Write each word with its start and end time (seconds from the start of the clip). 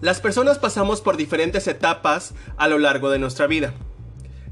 Las 0.00 0.20
personas 0.20 0.58
pasamos 0.58 1.00
por 1.00 1.16
diferentes 1.16 1.66
etapas 1.66 2.34
a 2.56 2.68
lo 2.68 2.78
largo 2.78 3.10
de 3.10 3.18
nuestra 3.18 3.46
vida. 3.46 3.74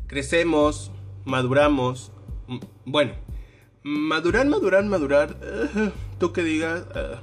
Crecemos, 0.09 0.91
maduramos. 1.25 2.11
Bueno, 2.85 3.13
madurar, 3.83 4.47
madurar, 4.47 4.85
madurar. 4.85 5.37
eh, 5.43 5.91
Tú 6.19 6.33
que 6.33 6.43
digas. 6.43 6.83
eh, 6.95 7.15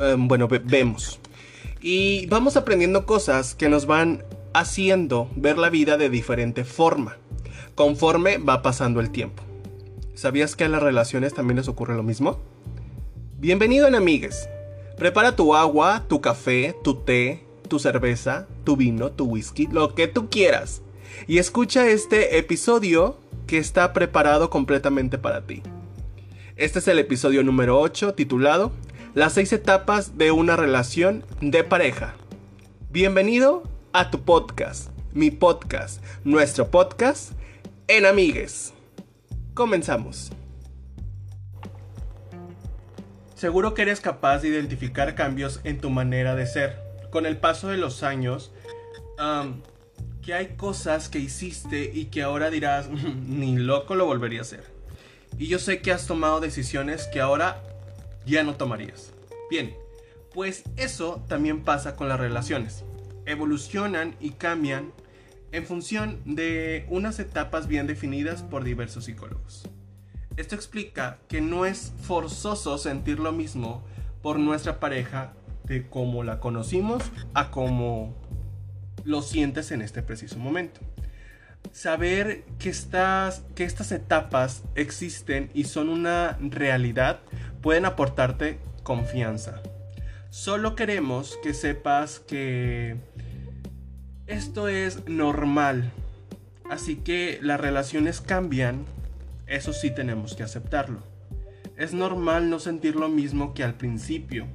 eh, 0.00 0.14
bueno, 0.18 0.46
ve- 0.46 0.60
vemos. 0.64 1.18
Y 1.80 2.26
vamos 2.26 2.56
aprendiendo 2.56 3.04
cosas 3.06 3.54
que 3.56 3.68
nos 3.68 3.86
van 3.86 4.24
haciendo 4.54 5.28
ver 5.34 5.58
la 5.58 5.70
vida 5.70 5.96
de 5.96 6.08
diferente 6.10 6.64
forma, 6.64 7.16
conforme 7.74 8.38
va 8.38 8.62
pasando 8.62 9.00
el 9.00 9.10
tiempo. 9.10 9.42
¿Sabías 10.14 10.54
que 10.54 10.64
a 10.64 10.68
las 10.68 10.82
relaciones 10.82 11.34
también 11.34 11.56
les 11.56 11.66
ocurre 11.68 11.96
lo 11.96 12.02
mismo? 12.04 12.38
Bienvenido 13.38 13.88
en 13.88 13.96
Amigues. 13.96 14.48
Prepara 14.96 15.34
tu 15.34 15.56
agua, 15.56 16.04
tu 16.08 16.20
café, 16.20 16.76
tu 16.84 16.94
té, 16.96 17.44
tu 17.72 17.78
cerveza, 17.78 18.46
tu 18.64 18.76
vino, 18.76 19.12
tu 19.12 19.24
whisky, 19.24 19.66
lo 19.66 19.94
que 19.94 20.06
tú 20.06 20.28
quieras. 20.28 20.82
Y 21.26 21.38
escucha 21.38 21.88
este 21.88 22.36
episodio 22.36 23.18
que 23.46 23.56
está 23.56 23.94
preparado 23.94 24.50
completamente 24.50 25.16
para 25.16 25.46
ti. 25.46 25.62
Este 26.56 26.80
es 26.80 26.88
el 26.88 26.98
episodio 26.98 27.42
número 27.42 27.80
8 27.80 28.12
titulado 28.12 28.72
Las 29.14 29.32
seis 29.32 29.54
etapas 29.54 30.18
de 30.18 30.32
una 30.32 30.54
relación 30.54 31.24
de 31.40 31.64
pareja. 31.64 32.12
Bienvenido 32.90 33.62
a 33.94 34.10
tu 34.10 34.20
podcast, 34.20 34.90
mi 35.14 35.30
podcast, 35.30 36.04
nuestro 36.24 36.70
podcast 36.70 37.32
en 37.88 38.04
Amigues. 38.04 38.74
Comenzamos. 39.54 40.30
Seguro 43.34 43.72
que 43.72 43.80
eres 43.80 44.02
capaz 44.02 44.40
de 44.40 44.48
identificar 44.48 45.14
cambios 45.14 45.60
en 45.64 45.80
tu 45.80 45.88
manera 45.88 46.36
de 46.36 46.46
ser. 46.46 46.81
Con 47.12 47.26
el 47.26 47.36
paso 47.36 47.68
de 47.68 47.76
los 47.76 48.02
años, 48.02 48.50
que 50.22 50.34
hay 50.34 50.56
cosas 50.56 51.08
que 51.08 51.20
hiciste 51.20 51.92
y 51.94 52.06
que 52.06 52.22
ahora 52.22 52.50
dirás, 52.50 52.88
ni 52.88 53.56
loco 53.56 53.94
lo 53.94 54.06
volvería 54.06 54.40
a 54.40 54.42
hacer. 54.42 54.64
Y 55.38 55.46
yo 55.46 55.58
sé 55.58 55.82
que 55.82 55.92
has 55.92 56.06
tomado 56.06 56.40
decisiones 56.40 57.06
que 57.12 57.20
ahora 57.20 57.62
ya 58.26 58.42
no 58.42 58.54
tomarías. 58.54 59.12
Bien, 59.50 59.76
pues 60.32 60.64
eso 60.76 61.22
también 61.28 61.62
pasa 61.64 61.96
con 61.96 62.08
las 62.08 62.18
relaciones. 62.18 62.82
Evolucionan 63.26 64.16
y 64.18 64.30
cambian 64.30 64.92
en 65.52 65.66
función 65.66 66.20
de 66.24 66.86
unas 66.88 67.18
etapas 67.18 67.68
bien 67.68 67.86
definidas 67.86 68.42
por 68.42 68.64
diversos 68.64 69.04
psicólogos. 69.04 69.68
Esto 70.38 70.54
explica 70.54 71.18
que 71.28 71.42
no 71.42 71.66
es 71.66 71.92
forzoso 72.00 72.78
sentir 72.78 73.18
lo 73.18 73.32
mismo 73.32 73.84
por 74.22 74.38
nuestra 74.38 74.80
pareja 74.80 75.34
de 75.64 75.88
cómo 75.88 76.22
la 76.22 76.40
conocimos 76.40 77.04
a 77.34 77.50
cómo 77.50 78.14
lo 79.04 79.22
sientes 79.22 79.70
en 79.70 79.82
este 79.82 80.02
preciso 80.02 80.38
momento. 80.38 80.80
Saber 81.72 82.44
que 82.58 82.68
estas, 82.68 83.42
que 83.54 83.64
estas 83.64 83.92
etapas 83.92 84.62
existen 84.74 85.50
y 85.54 85.64
son 85.64 85.88
una 85.88 86.36
realidad 86.40 87.20
pueden 87.60 87.84
aportarte 87.84 88.58
confianza. 88.82 89.62
Solo 90.30 90.74
queremos 90.74 91.38
que 91.42 91.54
sepas 91.54 92.18
que 92.18 92.96
esto 94.26 94.68
es 94.68 95.08
normal. 95.08 95.92
Así 96.68 96.96
que 96.96 97.38
las 97.42 97.60
relaciones 97.60 98.20
cambian 98.20 98.86
eso 99.52 99.74
sí 99.74 99.90
tenemos 99.90 100.34
que 100.34 100.42
aceptarlo. 100.42 101.02
Es 101.76 101.92
normal 101.92 102.48
no 102.48 102.58
sentir 102.58 102.96
lo 102.96 103.10
mismo 103.10 103.52
que 103.52 103.62
al 103.62 103.74
principio. 103.74 104.46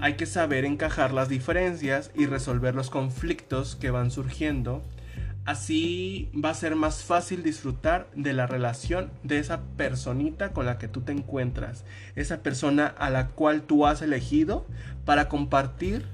Hay 0.00 0.14
que 0.14 0.26
saber 0.26 0.64
encajar 0.64 1.12
las 1.12 1.28
diferencias 1.28 2.10
y 2.14 2.26
resolver 2.26 2.74
los 2.74 2.90
conflictos 2.90 3.76
que 3.76 3.90
van 3.90 4.10
surgiendo. 4.10 4.82
Así 5.44 6.30
va 6.34 6.50
a 6.50 6.54
ser 6.54 6.76
más 6.76 7.02
fácil 7.02 7.42
disfrutar 7.42 8.08
de 8.14 8.32
la 8.32 8.46
relación 8.46 9.10
de 9.22 9.38
esa 9.38 9.62
personita 9.76 10.52
con 10.52 10.66
la 10.66 10.78
que 10.78 10.88
tú 10.88 11.00
te 11.00 11.12
encuentras. 11.12 11.84
Esa 12.16 12.42
persona 12.42 12.86
a 12.86 13.10
la 13.10 13.28
cual 13.28 13.62
tú 13.62 13.86
has 13.86 14.02
elegido 14.02 14.66
para 15.04 15.28
compartir 15.28 16.06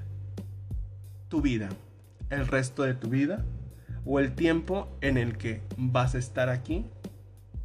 tu 1.27 1.41
vida. 1.41 1.69
El 2.29 2.47
resto 2.47 2.83
de 2.83 2.93
tu 2.93 3.09
vida. 3.09 3.45
O 4.05 4.19
el 4.19 4.35
tiempo 4.35 4.95
en 5.01 5.17
el 5.17 5.37
que 5.37 5.61
vas 5.77 6.15
a 6.15 6.19
estar 6.19 6.49
aquí 6.49 6.85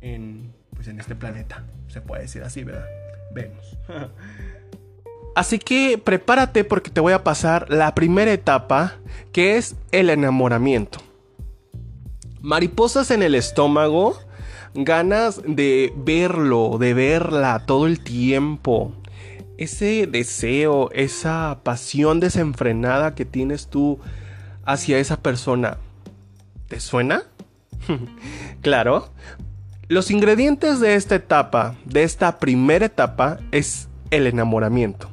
en, 0.01 0.53
pues 0.75 0.89
en 0.89 0.99
este 0.99 1.15
planeta. 1.15 1.65
Se 1.89 2.01
puede 2.01 2.23
decir 2.23 2.43
así, 2.43 2.65
¿verdad? 2.65 2.87
Vemos. 3.33 3.79
Así 5.35 5.59
que 5.59 5.99
prepárate 5.99 6.65
porque 6.65 6.91
te 6.91 7.01
voy 7.01 7.13
a 7.13 7.25
pasar 7.25 7.71
la 7.71 7.95
primera 7.95 8.33
etapa, 8.33 8.95
que 9.33 9.57
es 9.57 9.77
el 9.93 10.11
enamoramiento. 10.11 10.99
Mariposas 12.41 13.11
en 13.11 13.23
el 13.23 13.35
estómago, 13.35 14.19
ganas 14.75 15.41
de 15.47 15.93
verlo, 15.97 16.79
de 16.79 16.95
verla 16.95 17.65
todo 17.67 17.87
el 17.87 18.01
tiempo. 18.01 18.93
Ese 19.57 20.07
deseo, 20.07 20.91
esa 20.93 21.61
pasión 21.63 22.19
desenfrenada 22.19 23.15
que 23.15 23.25
tienes 23.25 23.69
tú 23.69 24.01
hacia 24.65 24.99
esa 24.99 25.19
persona. 25.19 25.79
¿Te 26.69 26.81
suena? 26.81 27.25
claro, 28.63 29.09
los 29.89 30.11
ingredientes 30.11 30.81
de 30.81 30.95
esta 30.95 31.17
etapa, 31.17 31.77
de 31.85 32.05
esta 32.05 32.39
primera 32.39 32.87
etapa, 32.87 33.39
es 33.51 33.89
el 34.11 34.27
enamoramiento. 34.27 35.11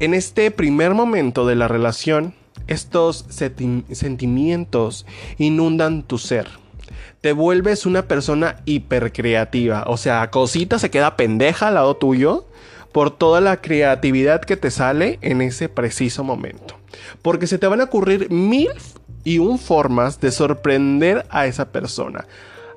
En 0.00 0.14
este 0.14 0.50
primer 0.50 0.94
momento 0.94 1.46
de 1.46 1.56
la 1.56 1.66
relación, 1.66 2.34
estos 2.68 3.26
senti- 3.30 3.84
sentimientos 3.94 5.06
inundan 5.38 6.02
tu 6.02 6.18
ser. 6.18 6.46
Te 7.20 7.32
vuelves 7.32 7.84
una 7.84 8.02
persona 8.06 8.56
hipercreativa. 8.64 9.84
O 9.88 9.96
sea, 9.96 10.30
cosita 10.30 10.78
se 10.78 10.90
queda 10.90 11.16
pendeja 11.16 11.68
al 11.68 11.74
lado 11.74 11.96
tuyo 11.96 12.46
por 12.92 13.10
toda 13.10 13.40
la 13.40 13.60
creatividad 13.60 14.40
que 14.40 14.56
te 14.56 14.70
sale 14.70 15.18
en 15.20 15.42
ese 15.42 15.68
preciso 15.68 16.22
momento. 16.22 16.76
Porque 17.20 17.46
se 17.48 17.58
te 17.58 17.66
van 17.66 17.80
a 17.80 17.84
ocurrir 17.84 18.30
mil 18.30 18.68
y 19.24 19.38
un 19.38 19.58
formas 19.58 20.20
de 20.20 20.30
sorprender 20.30 21.26
a 21.30 21.46
esa 21.46 21.72
persona 21.72 22.26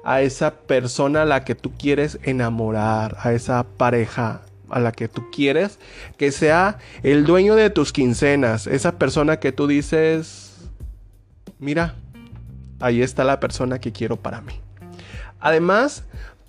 a 0.03 0.23
esa 0.23 0.51
persona 0.55 1.21
a 1.21 1.25
la 1.25 1.43
que 1.43 1.53
tú 1.53 1.73
quieres 1.77 2.17
enamorar, 2.23 3.17
a 3.19 3.33
esa 3.33 3.63
pareja 3.77 4.41
a 4.71 4.79
la 4.79 4.91
que 4.91 5.07
tú 5.07 5.29
quieres 5.31 5.79
que 6.17 6.31
sea 6.31 6.79
el 7.03 7.25
dueño 7.25 7.55
de 7.55 7.69
tus 7.69 7.91
quincenas, 7.91 8.67
esa 8.67 8.97
persona 8.97 9.39
que 9.39 9.51
tú 9.51 9.67
dices, 9.67 10.57
mira, 11.59 11.95
ahí 12.79 13.01
está 13.01 13.23
la 13.23 13.39
persona 13.39 13.79
que 13.79 13.91
quiero 13.91 14.17
para 14.17 14.41
mí. 14.41 14.53
Además, 15.39 16.03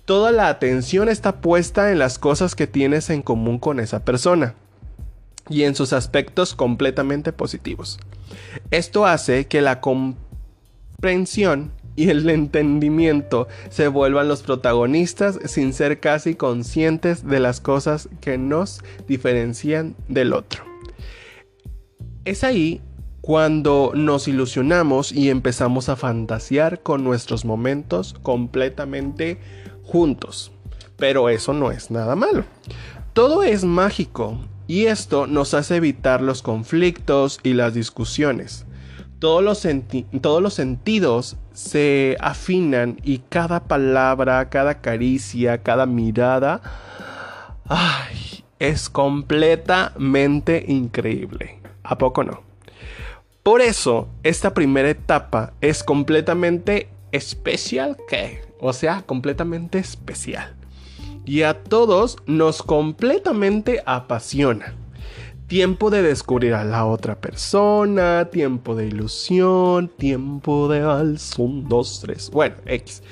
toda 0.05 0.31
la 0.31 0.47
atención 0.47 1.09
está 1.09 1.41
puesta 1.41 1.91
en 1.91 1.99
las 1.99 2.19
cosas 2.19 2.55
que 2.55 2.67
tienes 2.67 3.09
en 3.09 3.21
común 3.21 3.59
con 3.59 3.79
esa 3.79 4.03
persona 4.03 4.55
y 5.49 5.63
en 5.63 5.75
sus 5.75 5.93
aspectos 5.93 6.55
completamente 6.55 7.33
positivos. 7.33 7.99
Esto 8.71 9.05
hace 9.05 9.47
que 9.47 9.61
la 9.61 9.81
comprensión 9.81 11.71
y 11.95 12.09
el 12.09 12.29
entendimiento 12.29 13.47
se 13.69 13.87
vuelvan 13.87 14.27
los 14.27 14.41
protagonistas 14.41 15.39
sin 15.45 15.73
ser 15.73 15.99
casi 15.99 16.35
conscientes 16.35 17.25
de 17.25 17.39
las 17.39 17.59
cosas 17.59 18.09
que 18.21 18.37
nos 18.37 18.81
diferencian 19.07 19.95
del 20.07 20.33
otro. 20.33 20.63
Es 22.25 22.43
ahí 22.43 22.81
cuando 23.21 23.93
nos 23.95 24.27
ilusionamos 24.27 25.11
y 25.11 25.29
empezamos 25.29 25.87
a 25.89 25.95
fantasear 25.95 26.81
con 26.81 27.03
nuestros 27.03 27.45
momentos 27.45 28.15
completamente 28.21 29.39
juntos. 29.83 30.51
Pero 30.97 31.29
eso 31.29 31.53
no 31.53 31.71
es 31.71 31.89
nada 31.89 32.15
malo. 32.15 32.43
Todo 33.13 33.43
es 33.43 33.63
mágico 33.63 34.39
y 34.67 34.85
esto 34.85 35.27
nos 35.27 35.53
hace 35.53 35.77
evitar 35.77 36.21
los 36.21 36.41
conflictos 36.41 37.39
y 37.43 37.53
las 37.53 37.73
discusiones. 37.73 38.65
Todos 39.23 39.41
los, 40.41 40.53
sentidos 40.53 41.37
se 41.53 42.17
afinan 42.19 42.97
y 43.05 43.19
cada 43.19 43.63
palabra, 43.63 44.49
cada 44.49 44.81
caricia, 44.81 45.63
cada 45.63 45.85
mirada 45.85 46.61
ay, 47.69 48.43
es 48.59 48.89
completamente 48.89 50.65
increíble. 50.67 51.61
¿A 51.83 51.97
poco 51.97 52.25
no? 52.25 52.41
Por 53.43 53.61
eso, 53.61 54.09
esta 54.23 54.53
primera 54.53 54.89
etapa 54.89 55.53
es 55.61 55.85
completamente 55.85 56.89
especial. 57.13 57.95
O 58.59 58.73
sea, 58.73 59.03
completamente 59.03 59.79
especial. 59.79 60.53
Y 61.23 61.43
a 61.43 61.63
todos 61.63 62.17
nos 62.25 62.61
completamente 62.61 63.83
apasiona. 63.85 64.75
Tiempo 65.53 65.91
de 65.91 66.01
descubrir 66.01 66.55
a 66.55 66.63
la 66.63 66.87
otra 66.87 67.13
persona, 67.13 68.27
tiempo 68.31 68.73
de 68.73 68.87
ilusión, 68.87 69.87
tiempo 69.87 70.67
de 70.67 70.81
vals, 70.81 71.37
un, 71.37 71.69
dos, 71.69 71.99
tres. 72.01 72.31
Bueno, 72.31 72.55
X. 72.65 73.03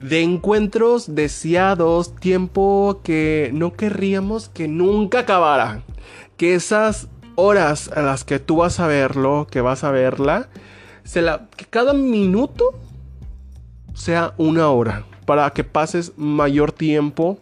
De 0.00 0.22
encuentros 0.22 1.14
deseados, 1.14 2.16
tiempo 2.16 3.02
que 3.04 3.50
no 3.52 3.74
querríamos 3.74 4.48
que 4.48 4.68
nunca 4.68 5.18
acabara. 5.18 5.82
Que 6.38 6.54
esas 6.54 7.08
horas 7.34 7.90
a 7.94 8.00
las 8.00 8.24
que 8.24 8.38
tú 8.38 8.56
vas 8.56 8.80
a 8.80 8.86
verlo, 8.86 9.46
que 9.50 9.60
vas 9.60 9.84
a 9.84 9.90
verla, 9.90 10.48
que 11.04 11.66
cada 11.66 11.92
minuto 11.92 12.72
sea 13.92 14.32
una 14.38 14.70
hora 14.70 15.04
para 15.26 15.50
que 15.50 15.62
pases 15.62 16.14
mayor 16.16 16.72
tiempo 16.72 17.38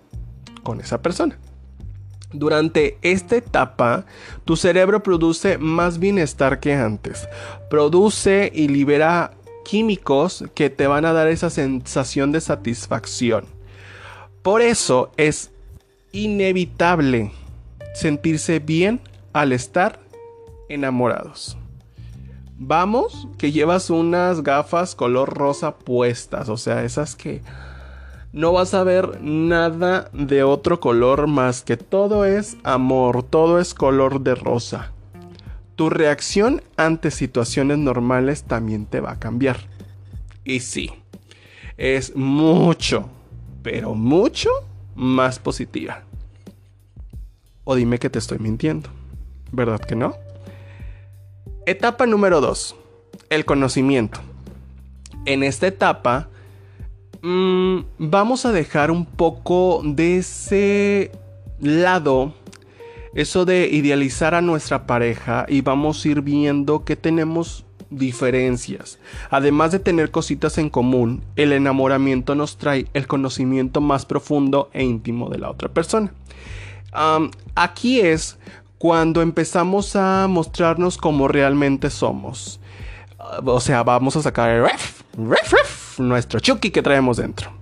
con 0.64 0.80
esa 0.80 1.00
persona. 1.02 1.38
Durante 2.34 2.98
esta 3.02 3.36
etapa, 3.36 4.06
tu 4.44 4.56
cerebro 4.56 5.04
produce 5.04 5.56
más 5.56 6.00
bienestar 6.00 6.58
que 6.58 6.74
antes. 6.74 7.28
Produce 7.70 8.50
y 8.52 8.66
libera 8.66 9.30
químicos 9.64 10.44
que 10.54 10.68
te 10.68 10.88
van 10.88 11.04
a 11.04 11.12
dar 11.12 11.28
esa 11.28 11.48
sensación 11.48 12.32
de 12.32 12.40
satisfacción. 12.40 13.44
Por 14.42 14.62
eso 14.62 15.12
es 15.16 15.52
inevitable 16.10 17.30
sentirse 17.94 18.58
bien 18.58 19.00
al 19.32 19.52
estar 19.52 20.00
enamorados. 20.68 21.56
Vamos, 22.58 23.28
que 23.38 23.52
llevas 23.52 23.90
unas 23.90 24.42
gafas 24.42 24.96
color 24.96 25.32
rosa 25.32 25.76
puestas, 25.76 26.48
o 26.48 26.56
sea, 26.56 26.84
esas 26.84 27.14
que 27.14 27.42
no 28.34 28.52
vas 28.52 28.74
a 28.74 28.82
ver 28.82 29.22
nada 29.22 30.10
de 30.12 30.42
otro 30.42 30.80
color 30.80 31.28
más 31.28 31.62
que 31.62 31.76
todo 31.76 32.24
es 32.24 32.56
amor, 32.64 33.22
todo 33.22 33.60
es 33.60 33.74
color 33.74 34.22
de 34.22 34.34
rosa. 34.34 34.90
Tu 35.76 35.88
reacción 35.88 36.60
ante 36.76 37.12
situaciones 37.12 37.78
normales 37.78 38.42
también 38.42 38.86
te 38.86 38.98
va 38.98 39.12
a 39.12 39.20
cambiar. 39.20 39.60
Y 40.44 40.60
sí, 40.60 40.90
es 41.76 42.16
mucho, 42.16 43.08
pero 43.62 43.94
mucho 43.94 44.50
más 44.96 45.38
positiva. 45.38 46.02
O 47.62 47.76
dime 47.76 48.00
que 48.00 48.10
te 48.10 48.18
estoy 48.18 48.40
mintiendo. 48.40 48.90
¿Verdad 49.52 49.78
que 49.78 49.94
no? 49.94 50.16
Etapa 51.66 52.04
número 52.04 52.40
2. 52.40 52.74
El 53.30 53.44
conocimiento. 53.44 54.18
En 55.24 55.44
esta 55.44 55.68
etapa 55.68 56.30
mm, 57.24 57.84
vamos 57.98 58.44
a 58.46 58.52
dejar 58.52 58.90
un 58.90 59.06
poco 59.06 59.82
de 59.84 60.18
ese 60.18 61.10
lado, 61.60 62.34
eso 63.14 63.44
de 63.44 63.68
idealizar 63.68 64.34
a 64.34 64.42
nuestra 64.42 64.86
pareja 64.86 65.46
y 65.48 65.60
vamos 65.60 66.04
a 66.04 66.08
ir 66.08 66.20
viendo 66.20 66.84
que 66.84 66.96
tenemos 66.96 67.64
diferencias. 67.90 68.98
Además 69.30 69.72
de 69.72 69.78
tener 69.78 70.10
cositas 70.10 70.58
en 70.58 70.70
común, 70.70 71.22
el 71.36 71.52
enamoramiento 71.52 72.34
nos 72.34 72.56
trae 72.56 72.86
el 72.92 73.06
conocimiento 73.06 73.80
más 73.80 74.04
profundo 74.04 74.70
e 74.72 74.84
íntimo 74.84 75.28
de 75.30 75.38
la 75.38 75.50
otra 75.50 75.68
persona. 75.68 76.12
aquí 77.54 78.00
es 78.00 78.38
cuando 78.78 79.22
empezamos 79.22 79.96
a 79.96 80.26
mostrarnos 80.28 80.98
como 80.98 81.28
realmente 81.28 81.90
somos. 81.90 82.60
O 83.44 83.60
sea, 83.60 83.82
vamos 83.82 84.16
a 84.16 84.22
sacar 84.22 84.50
el 84.50 84.62
ref, 84.62 85.02
ref, 85.16 85.52
ref, 85.52 85.73
nuestro 85.98 86.40
Chucky 86.40 86.70
que 86.70 86.82
traemos 86.82 87.16
dentro. 87.16 87.52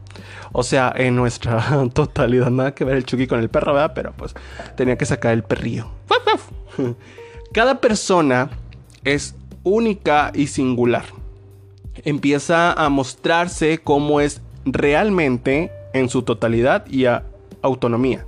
O 0.53 0.63
sea, 0.63 0.93
en 0.95 1.17
nuestra 1.17 1.89
totalidad, 1.95 2.51
nada 2.51 2.75
que 2.75 2.85
ver 2.85 2.97
el 2.97 3.05
Chucky 3.05 3.27
con 3.27 3.41
el 3.41 3.49
perro, 3.49 3.75
¿verdad? 3.75 3.93
Pero 3.95 4.13
pues 4.13 4.35
tenía 4.77 4.97
que 4.97 5.07
sacar 5.07 5.33
el 5.33 5.43
perrillo. 5.43 5.89
Cada 7.53 7.81
persona 7.81 8.51
es 9.05 9.35
única 9.63 10.31
y 10.35 10.47
singular. 10.47 11.05
Empieza 12.05 12.73
a 12.73 12.89
mostrarse 12.89 13.79
como 13.79 14.21
es 14.21 14.41
realmente 14.65 15.71
en 15.93 16.09
su 16.09 16.23
totalidad 16.23 16.87
y 16.87 17.07
a 17.07 17.25
autonomía. 17.63 18.27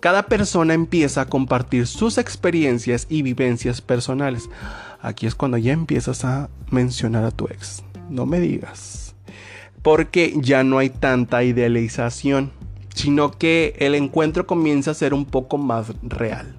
Cada 0.00 0.24
persona 0.24 0.74
empieza 0.74 1.22
a 1.22 1.26
compartir 1.26 1.86
sus 1.86 2.18
experiencias 2.18 3.06
y 3.08 3.22
vivencias 3.22 3.80
personales. 3.80 4.48
Aquí 5.00 5.26
es 5.26 5.34
cuando 5.34 5.58
ya 5.58 5.72
empiezas 5.72 6.24
a 6.24 6.48
mencionar 6.70 7.24
a 7.24 7.30
tu 7.30 7.46
ex. 7.46 7.82
No 8.08 8.26
me 8.26 8.40
digas. 8.40 9.01
Porque 9.82 10.32
ya 10.36 10.64
no 10.64 10.78
hay 10.78 10.90
tanta 10.90 11.42
idealización, 11.42 12.52
sino 12.94 13.32
que 13.32 13.74
el 13.78 13.94
encuentro 13.94 14.46
comienza 14.46 14.92
a 14.92 14.94
ser 14.94 15.14
un 15.14 15.24
poco 15.24 15.58
más 15.58 15.92
real. 16.02 16.54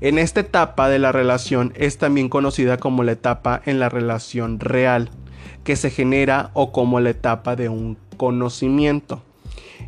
En 0.00 0.18
esta 0.18 0.40
etapa 0.40 0.88
de 0.88 0.98
la 0.98 1.12
relación 1.12 1.72
es 1.76 1.96
también 1.96 2.28
conocida 2.28 2.76
como 2.76 3.02
la 3.02 3.12
etapa 3.12 3.62
en 3.64 3.78
la 3.78 3.88
relación 3.88 4.60
real, 4.60 5.10
que 5.64 5.76
se 5.76 5.90
genera 5.90 6.50
o 6.54 6.72
como 6.72 7.00
la 7.00 7.10
etapa 7.10 7.56
de 7.56 7.68
un 7.68 7.96
conocimiento. 8.16 9.22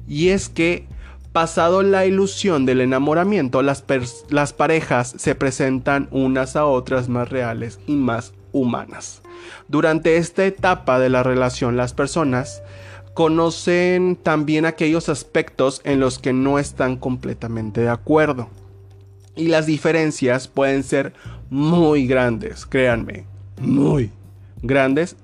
Y 0.09 0.29
es 0.29 0.49
que 0.49 0.87
pasado 1.33 1.83
la 1.83 2.07
ilusión 2.07 2.67
del 2.67 2.81
enamoramiento, 2.81 3.63
las, 3.63 3.83
parejas 4.53 5.15
se 5.17 5.35
presentan 5.35 6.09
unas 6.11 6.57
a 6.57 6.67
otras 6.67 7.09
más 7.09 7.29
reales 7.29 7.81
y 7.87 7.97
más 7.97 8.33
humanas. 8.53 9.23
Durante 9.69 10.17
esta 10.17 10.45
etapa 10.47 10.99
de 10.99 11.11
la 11.11 11.23
relación, 11.23 11.77
las 11.77 11.95
personas 11.95 12.63
conocen 13.15 14.17
también 14.17 14.65
aquellos 14.65 15.09
aspectos 15.09 15.81
en 15.85 16.01
los 16.01 16.19
que 16.19 16.33
no 16.33 16.59
están 16.59 16.97
completamente 16.97 17.81
de 17.81 17.89
acuerdo 17.89 18.49
y 19.39 19.49
las 19.49 19.67
diferencias 19.67 20.49
pueden 20.49 20.83
ser 20.83 21.15
muy 21.51 22.07
grandes, 22.07 22.67
créanme, 22.67 23.25
muy 23.61 24.11
grandes 24.63 25.17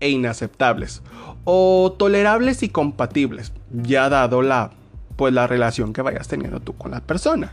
e 0.00 0.10
inaceptables 0.10 1.02
o 1.44 1.94
tolerables 1.98 2.62
y 2.62 2.68
compatibles, 2.68 3.52
ya 3.72 4.08
dado 4.08 4.42
la 4.42 4.70
pues 5.18 5.34
la 5.34 5.48
relación 5.48 5.92
que 5.92 6.00
vayas 6.00 6.28
teniendo 6.28 6.60
tú 6.60 6.74
con 6.76 6.92
la 6.92 7.00
persona. 7.00 7.52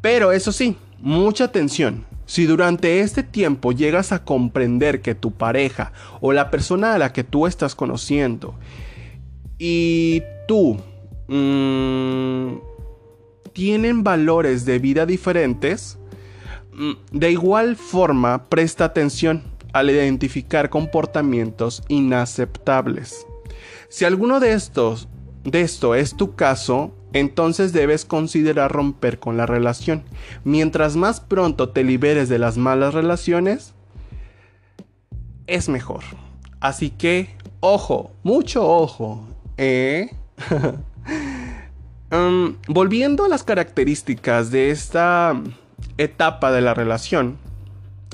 Pero 0.00 0.30
eso 0.30 0.52
sí, 0.52 0.76
mucha 1.00 1.44
atención. 1.44 2.06
Si 2.26 2.46
durante 2.46 3.00
este 3.00 3.24
tiempo 3.24 3.72
llegas 3.72 4.12
a 4.12 4.24
comprender 4.24 5.02
que 5.02 5.16
tu 5.16 5.32
pareja 5.32 5.92
o 6.20 6.32
la 6.32 6.48
persona 6.48 6.94
a 6.94 6.98
la 6.98 7.12
que 7.12 7.24
tú 7.24 7.48
estás 7.48 7.74
conociendo 7.74 8.54
y 9.58 10.22
tú 10.46 10.78
mmm, 11.26 12.58
tienen 13.52 14.04
valores 14.04 14.64
de 14.64 14.78
vida 14.78 15.06
diferentes, 15.06 15.98
mm, 16.72 16.92
de 17.10 17.30
igual 17.32 17.74
forma 17.74 18.48
presta 18.48 18.84
atención 18.84 19.42
al 19.72 19.90
identificar 19.90 20.70
comportamientos 20.70 21.82
inaceptables. 21.88 23.26
Si 23.88 24.04
alguno 24.04 24.38
de 24.38 24.52
estos 24.52 25.08
de 25.46 25.60
esto 25.60 25.94
es 25.94 26.16
tu 26.16 26.34
caso, 26.34 26.92
entonces 27.12 27.72
debes 27.72 28.04
considerar 28.04 28.72
romper 28.72 29.18
con 29.20 29.36
la 29.36 29.46
relación. 29.46 30.02
Mientras 30.44 30.96
más 30.96 31.20
pronto 31.20 31.68
te 31.68 31.84
liberes 31.84 32.28
de 32.28 32.38
las 32.38 32.58
malas 32.58 32.92
relaciones, 32.92 33.72
es 35.46 35.68
mejor. 35.68 36.02
Así 36.58 36.90
que, 36.90 37.30
ojo, 37.60 38.10
mucho 38.24 38.68
ojo, 38.68 39.24
¿eh? 39.56 40.10
Em, 42.10 42.56
volviendo 42.68 43.24
a 43.24 43.28
las 43.28 43.44
características 43.44 44.50
de 44.50 44.70
esta 44.70 45.40
etapa 45.96 46.50
de 46.50 46.60
la 46.60 46.74
relación, 46.74 47.38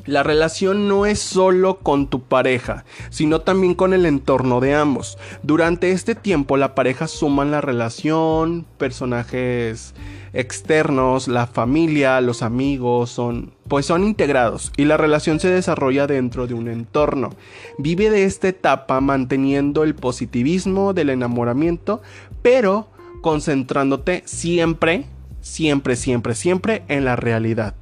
la 0.04 0.22
relación 0.22 0.88
no 0.88 1.06
es 1.06 1.18
solo 1.18 1.78
con 1.78 2.06
tu 2.08 2.22
pareja, 2.22 2.84
sino 3.10 3.40
también 3.40 3.74
con 3.74 3.92
el 3.92 4.06
entorno 4.06 4.60
de 4.60 4.74
ambos. 4.74 5.18
Durante 5.42 5.92
este 5.92 6.14
tiempo 6.14 6.56
la 6.56 6.74
pareja 6.74 7.06
suma 7.06 7.44
la 7.44 7.60
relación, 7.60 8.66
personajes 8.78 9.94
externos, 10.32 11.28
la 11.28 11.46
familia, 11.46 12.20
los 12.20 12.42
amigos, 12.42 13.10
son 13.10 13.52
pues 13.68 13.86
son 13.86 14.04
integrados 14.04 14.72
y 14.76 14.84
la 14.84 14.96
relación 14.96 15.40
se 15.40 15.48
desarrolla 15.48 16.06
dentro 16.06 16.46
de 16.46 16.54
un 16.54 16.68
entorno. 16.68 17.30
Vive 17.78 18.10
de 18.10 18.24
esta 18.24 18.48
etapa 18.48 19.00
manteniendo 19.00 19.84
el 19.84 19.94
positivismo 19.94 20.92
del 20.92 21.10
enamoramiento, 21.10 22.02
pero 22.42 22.88
concentrándote 23.22 24.22
siempre, 24.26 25.06
siempre, 25.40 25.96
siempre, 25.96 26.34
siempre 26.34 26.82
en 26.88 27.04
la 27.04 27.16
realidad. 27.16 27.74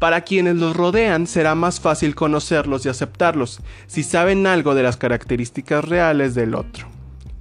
Para 0.00 0.22
quienes 0.22 0.56
los 0.56 0.74
rodean 0.74 1.26
será 1.26 1.54
más 1.54 1.78
fácil 1.78 2.14
conocerlos 2.14 2.86
y 2.86 2.88
aceptarlos 2.88 3.60
si 3.86 4.02
saben 4.02 4.46
algo 4.46 4.74
de 4.74 4.82
las 4.82 4.96
características 4.96 5.84
reales 5.84 6.34
del 6.34 6.54
otro. 6.54 6.88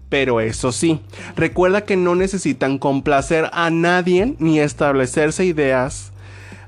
Pero 0.09 0.41
eso 0.41 0.73
sí, 0.73 0.99
recuerda 1.37 1.85
que 1.85 1.95
no 1.95 2.15
necesitan 2.15 2.77
complacer 2.77 3.49
a 3.53 3.69
nadie 3.69 4.35
ni 4.39 4.59
establecerse 4.59 5.45
ideas, 5.45 6.11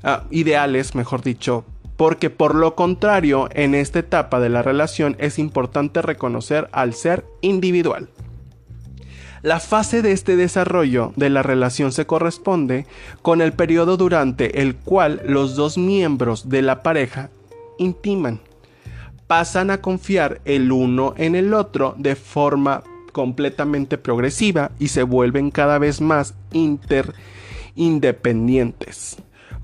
ah, 0.02 0.24
ideales, 0.30 0.94
mejor 0.94 1.22
dicho, 1.22 1.66
porque 1.98 2.30
por 2.30 2.54
lo 2.54 2.74
contrario, 2.74 3.50
en 3.52 3.74
esta 3.74 3.98
etapa 3.98 4.40
de 4.40 4.48
la 4.48 4.62
relación 4.62 5.14
es 5.18 5.38
importante 5.38 6.00
reconocer 6.00 6.70
al 6.72 6.94
ser 6.94 7.26
individual. 7.42 8.08
La 9.42 9.58
fase 9.58 10.02
de 10.02 10.12
este 10.12 10.36
desarrollo 10.36 11.12
de 11.16 11.28
la 11.28 11.42
relación 11.42 11.90
se 11.90 12.06
corresponde 12.06 12.86
con 13.22 13.40
el 13.40 13.52
periodo 13.52 13.96
durante 13.96 14.62
el 14.62 14.76
cual 14.76 15.20
los 15.26 15.56
dos 15.56 15.76
miembros 15.76 16.48
de 16.48 16.62
la 16.62 16.84
pareja 16.84 17.28
intiman. 17.76 18.38
Pasan 19.26 19.72
a 19.72 19.80
confiar 19.80 20.40
el 20.44 20.70
uno 20.70 21.14
en 21.16 21.34
el 21.34 21.54
otro 21.54 21.96
de 21.98 22.14
forma 22.14 22.84
completamente 23.10 23.98
progresiva 23.98 24.70
y 24.78 24.88
se 24.88 25.02
vuelven 25.02 25.50
cada 25.50 25.78
vez 25.78 26.00
más 26.00 26.34
inter 26.52 27.12
independientes. 27.74 29.16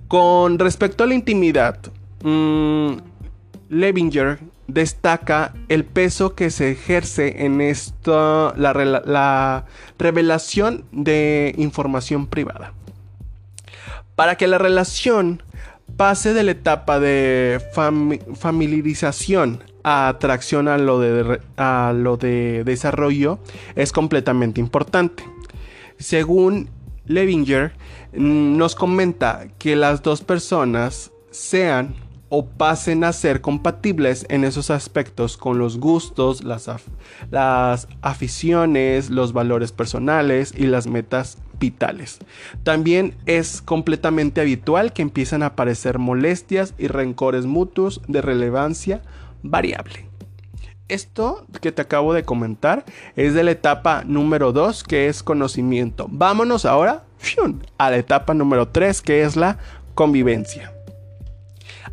Con 0.08 0.58
respecto 0.58 1.04
a 1.04 1.06
la 1.06 1.14
intimidad, 1.14 1.78
mmm, 2.24 2.94
Levinger 3.68 4.40
destaca 4.68 5.54
el 5.68 5.84
peso 5.84 6.34
que 6.34 6.50
se 6.50 6.70
ejerce 6.70 7.44
en 7.44 7.60
esto, 7.60 8.54
la, 8.56 8.72
la 8.72 9.66
revelación 9.98 10.84
de 10.92 11.54
información 11.56 12.26
privada. 12.26 12.74
Para 14.14 14.36
que 14.36 14.46
la 14.46 14.58
relación 14.58 15.42
pase 15.96 16.34
de 16.34 16.44
la 16.44 16.52
etapa 16.52 17.00
de 17.00 17.60
familiarización 18.36 19.64
a 19.82 20.08
atracción 20.08 20.68
a 20.68 20.76
lo, 20.76 21.00
de, 21.00 21.40
a 21.56 21.92
lo 21.96 22.16
de 22.16 22.62
desarrollo 22.64 23.38
es 23.74 23.92
completamente 23.92 24.60
importante. 24.60 25.24
Según 25.98 26.68
Levinger, 27.06 27.72
mm, 28.12 28.56
nos 28.56 28.74
comenta 28.74 29.48
que 29.58 29.76
las 29.76 30.02
dos 30.02 30.20
personas 30.20 31.10
sean 31.30 31.94
o 32.28 32.46
pasen 32.46 33.04
a 33.04 33.12
ser 33.12 33.40
compatibles 33.40 34.26
en 34.28 34.44
esos 34.44 34.70
aspectos 34.70 35.36
con 35.36 35.58
los 35.58 35.78
gustos, 35.78 36.44
las, 36.44 36.68
las, 37.30 37.88
aficiones, 38.02 39.10
los 39.10 39.32
valores 39.32 39.72
personales 39.72 40.52
y 40.56 40.66
las 40.66 40.86
metas 40.86 41.38
vitales. 41.58 42.18
También 42.62 43.16
es 43.26 43.62
completamente 43.62 44.40
habitual 44.40 44.92
que 44.92 45.02
empiecen 45.02 45.42
a 45.42 45.46
aparecer 45.46 45.98
molestias 45.98 46.74
y 46.78 46.88
rencores 46.88 47.46
mutuos 47.46 48.00
de 48.08 48.22
relevancia 48.22 49.02
variable. 49.42 50.06
Esto 50.88 51.46
que 51.60 51.70
te 51.70 51.82
acabo 51.82 52.14
de 52.14 52.22
comentar 52.22 52.84
es 53.14 53.34
de 53.34 53.44
la 53.44 53.50
etapa 53.50 54.04
número 54.06 54.52
2 54.52 54.84
que 54.84 55.08
es 55.08 55.22
conocimiento. 55.22 56.06
Vámonos 56.10 56.64
ahora 56.64 57.04
a 57.76 57.90
la 57.90 57.96
etapa 57.96 58.32
número 58.32 58.68
3 58.68 59.02
que 59.02 59.22
es 59.22 59.36
la 59.36 59.58
convivencia. 59.94 60.77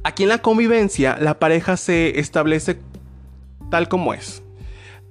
Aquí 0.04 0.24
en 0.24 0.30
la 0.30 0.40
convivencia, 0.40 1.18
la 1.20 1.40
pareja 1.40 1.78
se 1.78 2.20
establece 2.20 2.80
tal 3.70 3.88
como 3.88 4.14
es. 4.14 4.44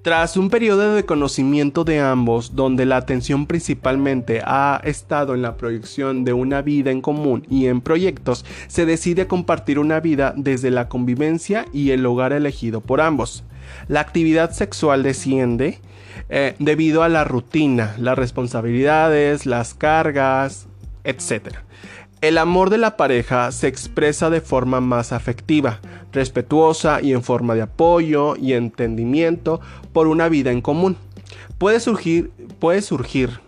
Tras 0.05 0.37
un 0.37 0.51
periodo 0.51 0.95
de 0.95 1.07
conocimiento 1.07 1.83
de 1.85 1.99
ambos, 1.99 2.55
donde 2.55 2.85
la 2.85 2.99
atención 2.99 3.47
principalmente 3.47 4.43
ha 4.45 4.79
estado 4.85 5.35
en 5.35 5.41
la 5.41 5.57
proyección 5.57 6.25
de 6.25 6.35
una 6.35 6.61
vida 6.61 6.91
en 6.91 7.01
común 7.01 7.47
y 7.49 7.69
en 7.69 7.81
proyectos, 7.81 8.45
se 8.67 8.85
decide 8.85 9.27
compartir 9.27 9.79
una 9.79 10.01
vida 10.01 10.35
desde 10.37 10.71
la 10.71 10.91
convivencia 10.91 11.65
y 11.73 11.93
el 11.93 12.05
hogar 12.05 12.35
elegido 12.35 12.83
por 12.83 13.01
ambos. 13.01 13.45
La 13.89 14.01
actividad 14.01 14.51
sexual 14.53 15.03
desciende 15.03 15.81
eh, 16.29 16.55
debido 16.59 17.03
a 17.03 17.09
la 17.09 17.25
rutina, 17.25 17.95
las 17.99 18.19
responsabilidades, 18.19 19.47
las 19.47 19.73
cargas, 19.73 20.67
etc. 21.05 21.61
El 22.25 22.39
amor 22.39 22.71
de 22.71 22.79
la 22.79 22.97
pareja 22.97 23.53
se 23.53 23.69
expresa 23.69 24.31
de 24.31 24.41
forma 24.41 24.81
más 24.81 25.13
afectiva, 25.13 25.81
respetuosa 26.11 27.03
y 27.03 27.13
en 27.13 27.23
forma 27.23 27.55
de 27.55 27.61
apoyo 27.61 28.35
y 28.35 28.55
entendimiento 28.55 29.61
por 29.93 30.07
una 30.07 30.31
vida 30.31 30.51
en 30.51 30.63
común. 30.63 30.97
Puede 31.59 31.81
surgir, 31.81 32.31
puede 32.61 32.81
surgir, 32.81 33.41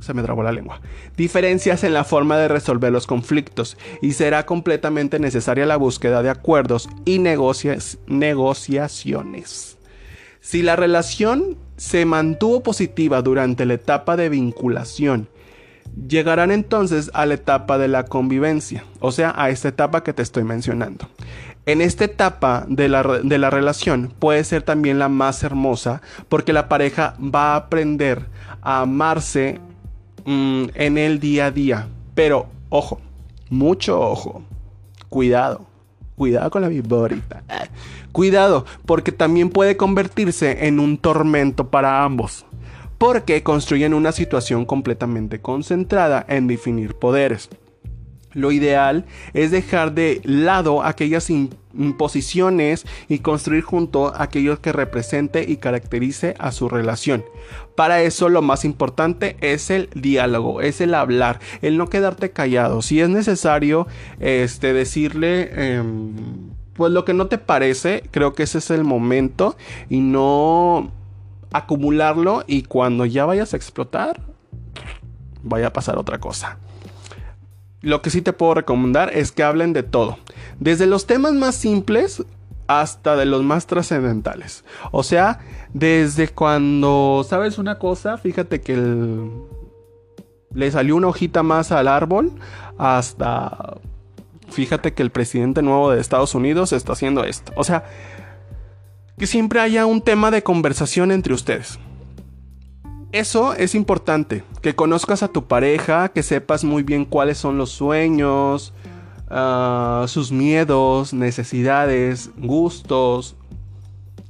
se 0.00 0.14
me 0.14 0.22
trabó 0.22 0.42
la 0.42 0.52
lengua, 0.52 0.80
diferencias 1.18 1.84
en 1.84 1.92
la 1.92 2.04
forma 2.04 2.38
de 2.38 2.48
resolver 2.48 2.90
los 2.90 3.06
conflictos 3.06 3.76
y 4.00 4.12
será 4.12 4.46
completamente 4.46 5.18
necesaria 5.18 5.66
la 5.66 5.76
búsqueda 5.76 6.22
de 6.22 6.30
acuerdos 6.30 6.88
y 7.04 7.18
negociaciones. 7.18 9.76
Si 10.40 10.62
la 10.62 10.76
relación 10.76 11.58
se 11.76 12.06
mantuvo 12.06 12.62
positiva 12.62 13.20
durante 13.20 13.66
la 13.66 13.74
etapa 13.74 14.16
de 14.16 14.30
vinculación 14.30 15.28
Llegarán 16.08 16.50
entonces 16.50 17.10
a 17.14 17.26
la 17.26 17.34
etapa 17.34 17.78
de 17.78 17.88
la 17.88 18.04
convivencia, 18.04 18.84
o 19.00 19.12
sea, 19.12 19.34
a 19.36 19.50
esta 19.50 19.68
etapa 19.68 20.02
que 20.02 20.12
te 20.12 20.22
estoy 20.22 20.44
mencionando. 20.44 21.08
En 21.64 21.80
esta 21.80 22.04
etapa 22.04 22.64
de 22.68 22.88
la, 22.88 23.02
relación 23.02 24.12
puede 24.18 24.42
ser 24.42 24.62
también 24.62 24.98
la 24.98 25.08
más 25.08 25.44
hermosa 25.44 26.02
porque 26.28 26.52
la 26.52 26.68
pareja 26.68 27.14
va 27.20 27.52
a 27.52 27.56
aprender 27.56 28.26
a 28.62 28.80
amarse 28.80 29.60
mm, 30.24 30.64
en 30.74 30.98
el 30.98 31.20
día 31.20 31.46
a 31.46 31.50
día. 31.52 31.88
Pero, 32.14 32.48
ojo, 32.68 33.00
mucho 33.48 34.00
ojo, 34.00 34.42
cuidado, 35.08 35.66
cuidado 36.16 36.50
con 36.50 36.62
la 36.62 36.68
viborita. 36.68 37.44
Cuidado, 38.10 38.66
porque 38.84 39.12
también 39.12 39.48
puede 39.48 39.76
convertirse 39.76 40.66
en 40.66 40.80
un 40.80 40.98
tormento 40.98 41.70
para 41.70 42.02
ambos 42.02 42.44
porque 43.02 43.42
construyen 43.42 43.94
una 43.94 44.12
situación 44.12 44.64
completamente 44.64 45.40
concentrada 45.40 46.24
en 46.28 46.46
definir 46.46 46.94
poderes. 46.94 47.48
Lo 48.32 48.52
ideal 48.52 49.06
es 49.34 49.50
dejar 49.50 49.92
de 49.92 50.20
lado 50.22 50.84
aquellas 50.84 51.28
imposiciones 51.28 52.86
y 53.08 53.18
construir 53.18 53.64
junto 53.64 54.12
aquello 54.14 54.60
que 54.60 54.70
represente 54.70 55.44
y 55.48 55.56
caracterice 55.56 56.36
a 56.38 56.52
su 56.52 56.68
relación. 56.68 57.24
Para 57.74 58.02
eso 58.02 58.28
lo 58.28 58.40
más 58.40 58.64
importante 58.64 59.36
es 59.40 59.70
el 59.70 59.90
diálogo, 59.96 60.60
es 60.60 60.80
el 60.80 60.94
hablar, 60.94 61.40
el 61.60 61.78
no 61.78 61.88
quedarte 61.88 62.30
callado. 62.30 62.82
Si 62.82 63.00
es 63.00 63.08
necesario 63.08 63.88
este, 64.20 64.72
decirle... 64.72 65.50
Em, 65.74 66.14
pues 66.74 66.90
lo 66.90 67.04
que 67.04 67.12
no 67.12 67.26
te 67.26 67.36
parece, 67.36 68.02
creo 68.10 68.32
que 68.32 68.44
ese 68.44 68.56
es 68.56 68.70
el 68.70 68.82
momento 68.82 69.56
y 69.90 70.00
no 70.00 70.90
acumularlo 71.52 72.44
y 72.46 72.62
cuando 72.62 73.06
ya 73.06 73.24
vayas 73.24 73.52
a 73.52 73.56
explotar, 73.56 74.20
vaya 75.42 75.68
a 75.68 75.72
pasar 75.72 75.98
otra 75.98 76.18
cosa. 76.18 76.58
Lo 77.80 78.00
que 78.00 78.10
sí 78.10 78.22
te 78.22 78.32
puedo 78.32 78.54
recomendar 78.54 79.10
es 79.14 79.32
que 79.32 79.42
hablen 79.42 79.72
de 79.72 79.82
todo, 79.82 80.18
desde 80.60 80.86
los 80.86 81.06
temas 81.06 81.32
más 81.32 81.54
simples 81.56 82.24
hasta 82.68 83.16
de 83.16 83.26
los 83.26 83.42
más 83.42 83.66
trascendentales. 83.66 84.64
O 84.92 85.02
sea, 85.02 85.40
desde 85.74 86.28
cuando 86.28 87.24
sabes 87.28 87.58
una 87.58 87.78
cosa, 87.78 88.18
fíjate 88.18 88.60
que 88.60 89.28
le 90.54 90.70
salió 90.70 90.96
una 90.96 91.08
hojita 91.08 91.42
más 91.42 91.72
al 91.72 91.88
árbol, 91.88 92.32
hasta 92.78 93.78
fíjate 94.48 94.92
que 94.92 95.02
el 95.02 95.10
presidente 95.10 95.62
nuevo 95.62 95.90
de 95.90 96.00
Estados 96.00 96.34
Unidos 96.34 96.72
está 96.72 96.92
haciendo 96.92 97.24
esto. 97.24 97.52
O 97.56 97.64
sea, 97.64 97.84
que 99.18 99.26
siempre 99.26 99.60
haya 99.60 99.86
un 99.86 100.00
tema 100.00 100.30
de 100.30 100.42
conversación 100.42 101.12
entre 101.12 101.34
ustedes. 101.34 101.78
Eso 103.12 103.52
es 103.54 103.74
importante, 103.74 104.42
que 104.62 104.74
conozcas 104.74 105.22
a 105.22 105.28
tu 105.28 105.44
pareja, 105.44 106.08
que 106.08 106.22
sepas 106.22 106.64
muy 106.64 106.82
bien 106.82 107.04
cuáles 107.04 107.36
son 107.36 107.58
los 107.58 107.70
sueños, 107.70 108.72
ah, 109.28 110.06
sus 110.08 110.32
miedos, 110.32 111.12
necesidades, 111.12 112.30
gustos. 112.38 113.36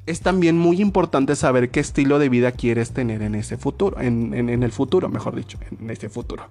Es 0.05 0.21
también 0.21 0.59
muy 0.59 0.81
importante 0.81 1.37
saber 1.37 1.71
qué 1.71 1.79
estilo 1.79 2.19
de 2.19 2.29
vida 2.29 2.51
quieres 2.51 2.91
tener 2.91 3.23
en 3.23 3.37
ese 3.37 3.57
futuro, 3.57 4.01
en, 4.01 4.35
el 4.35 4.73
futuro, 4.73 5.09
mejor 5.09 5.37
dicho, 5.37 5.59
en 5.81 5.89
ese 5.89 6.09
futuro. 6.09 6.51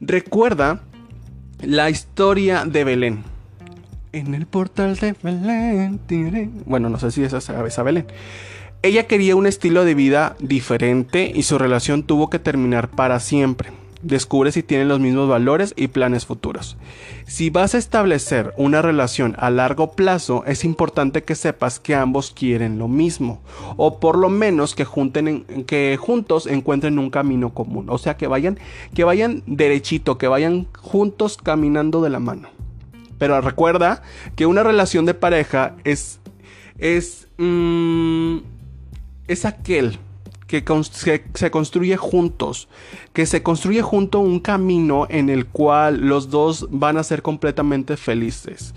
Recuerda 0.00 0.80
la 1.60 1.90
historia 1.90 2.64
de 2.64 2.84
Belén. 2.84 3.24
En 4.12 4.34
el 4.34 4.46
portal 4.46 4.96
de 4.96 5.14
Belén. 5.22 6.62
Bueno, 6.66 6.88
no 6.88 6.98
sé 6.98 7.10
si 7.12 7.22
esa 7.22 7.38
es 7.38 7.84
Belén. 7.84 8.06
Ella 8.82 9.06
quería 9.06 9.36
un 9.36 9.46
estilo 9.46 9.84
de 9.84 9.94
vida 9.94 10.36
diferente 10.40 11.30
y 11.32 11.42
su 11.42 11.58
relación 11.58 12.02
tuvo 12.02 12.30
que 12.30 12.38
terminar 12.38 12.88
para 12.88 13.20
siempre. 13.20 13.70
Descubre 14.02 14.50
si 14.50 14.62
tienen 14.62 14.88
los 14.88 14.98
mismos 14.98 15.28
valores 15.28 15.74
y 15.76 15.88
planes 15.88 16.24
futuros. 16.24 16.78
Si 17.26 17.50
vas 17.50 17.74
a 17.74 17.78
establecer 17.78 18.54
una 18.56 18.80
relación 18.80 19.36
a 19.38 19.50
largo 19.50 19.92
plazo, 19.92 20.42
es 20.46 20.64
importante 20.64 21.22
que 21.22 21.34
sepas 21.34 21.78
que 21.78 21.94
ambos 21.94 22.30
quieren 22.30 22.78
lo 22.78 22.88
mismo, 22.88 23.42
o 23.76 24.00
por 24.00 24.16
lo 24.16 24.30
menos 24.30 24.74
que, 24.74 24.86
que 25.66 25.98
juntos 26.00 26.46
encuentren 26.46 26.98
un 26.98 27.10
camino 27.10 27.52
común, 27.52 27.90
o 27.90 27.98
sea, 27.98 28.16
que 28.16 28.26
vayan, 28.26 28.58
que 28.94 29.04
vayan 29.04 29.42
derechito, 29.46 30.16
que 30.16 30.28
vayan 30.28 30.66
juntos 30.78 31.36
caminando 31.36 32.00
de 32.00 32.08
la 32.08 32.20
mano. 32.20 32.59
Pero 33.20 33.40
recuerda 33.40 34.02
que 34.34 34.46
una 34.46 34.64
relación 34.64 35.04
de 35.04 35.14
pareja 35.14 35.76
es. 35.84 36.18
es. 36.78 37.28
Mm, 37.38 38.38
es 39.28 39.44
aquel 39.44 40.00
que, 40.48 40.64
se 41.34 41.50
construye 41.52 41.96
juntos, 41.96 42.68
que 43.12 43.26
se 43.26 43.42
construye 43.42 43.82
junto 43.82 44.18
un 44.18 44.40
camino 44.40 45.06
en 45.08 45.28
el 45.28 45.46
cual 45.46 46.08
los 46.08 46.30
dos 46.30 46.66
van 46.70 46.96
a 46.96 47.04
ser 47.04 47.22
completamente 47.22 47.96
felices. 47.96 48.74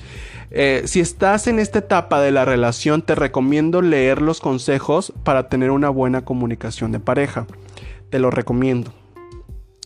Eh, 0.52 0.84
si 0.86 1.00
estás 1.00 1.48
en 1.48 1.58
esta 1.58 1.80
etapa 1.80 2.22
de 2.22 2.32
la 2.32 2.46
relación, 2.46 3.02
te 3.02 3.16
recomiendo 3.16 3.82
leer 3.82 4.22
los 4.22 4.40
consejos 4.40 5.14
para 5.24 5.50
tener 5.50 5.72
una 5.72 5.90
buena 5.90 6.24
comunicación 6.24 6.92
de 6.92 7.00
pareja. 7.00 7.48
Te 8.12 8.20
lo 8.20 8.30
recomiendo. 8.30 8.94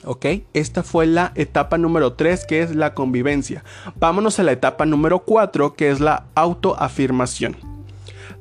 ¿Ok? 0.07 0.25
Esta 0.53 0.83
fue 0.83 1.05
la 1.05 1.33
etapa 1.35 1.77
número 1.77 2.13
3, 2.13 2.45
que 2.45 2.61
es 2.61 2.73
la 2.73 2.93
convivencia. 2.93 3.65
Vámonos 3.99 4.39
a 4.39 4.43
la 4.43 4.53
etapa 4.53 4.85
número 4.85 5.19
4, 5.19 5.73
que 5.73 5.89
es 5.91 5.99
la 5.99 6.27
autoafirmación. 6.33 7.57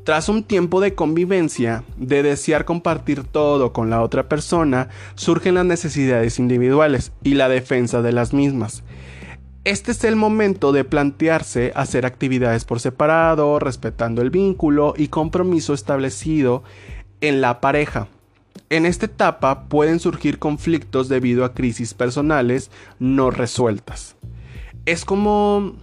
Tras 0.04 0.28
un 0.28 0.44
tiempo 0.44 0.80
de 0.80 0.94
convivencia, 0.94 1.82
de 1.96 2.23
desear 2.23 2.64
compartir 2.64 3.25
todo 3.25 3.73
con 3.73 3.90
la 3.90 4.00
otra 4.02 4.28
persona, 4.28 4.88
surgen 5.16 5.54
las 5.56 5.64
necesidades 5.64 6.38
individuales 6.38 7.11
y 7.25 7.35
la 7.35 7.49
defensa 7.49 8.00
de 8.00 8.12
las 8.12 8.32
mismas. 8.32 8.85
Este 9.64 9.90
es 9.90 10.04
el 10.04 10.14
momento 10.14 10.70
de 10.70 10.85
plantearse 10.85 11.73
hacer 11.75 12.06
actividades 12.06 12.64
por 12.64 12.78
separado, 12.78 13.58
respetando 13.58 14.23
el 14.23 14.30
vínculo 14.30 14.94
y 14.96 15.08
compromiso 15.08 15.75
establecido 15.75 16.62
en 17.20 17.40
la 17.40 17.61
pareja. 17.61 18.06
En 18.68 18.85
esta 18.85 19.06
etapa 19.06 19.68
pueden 19.68 20.00
surgir 20.00 20.38
conflictos 20.38 21.08
debido 21.08 21.44
a 21.44 21.54
crisis 21.54 21.94
personales 21.94 22.70
no 22.99 23.30
resueltas. 23.30 24.16
Es 24.87 25.04
como 25.04 25.75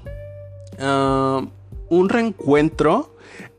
ah, 0.80 1.46
un 1.90 2.10
reencuentro 2.10 3.16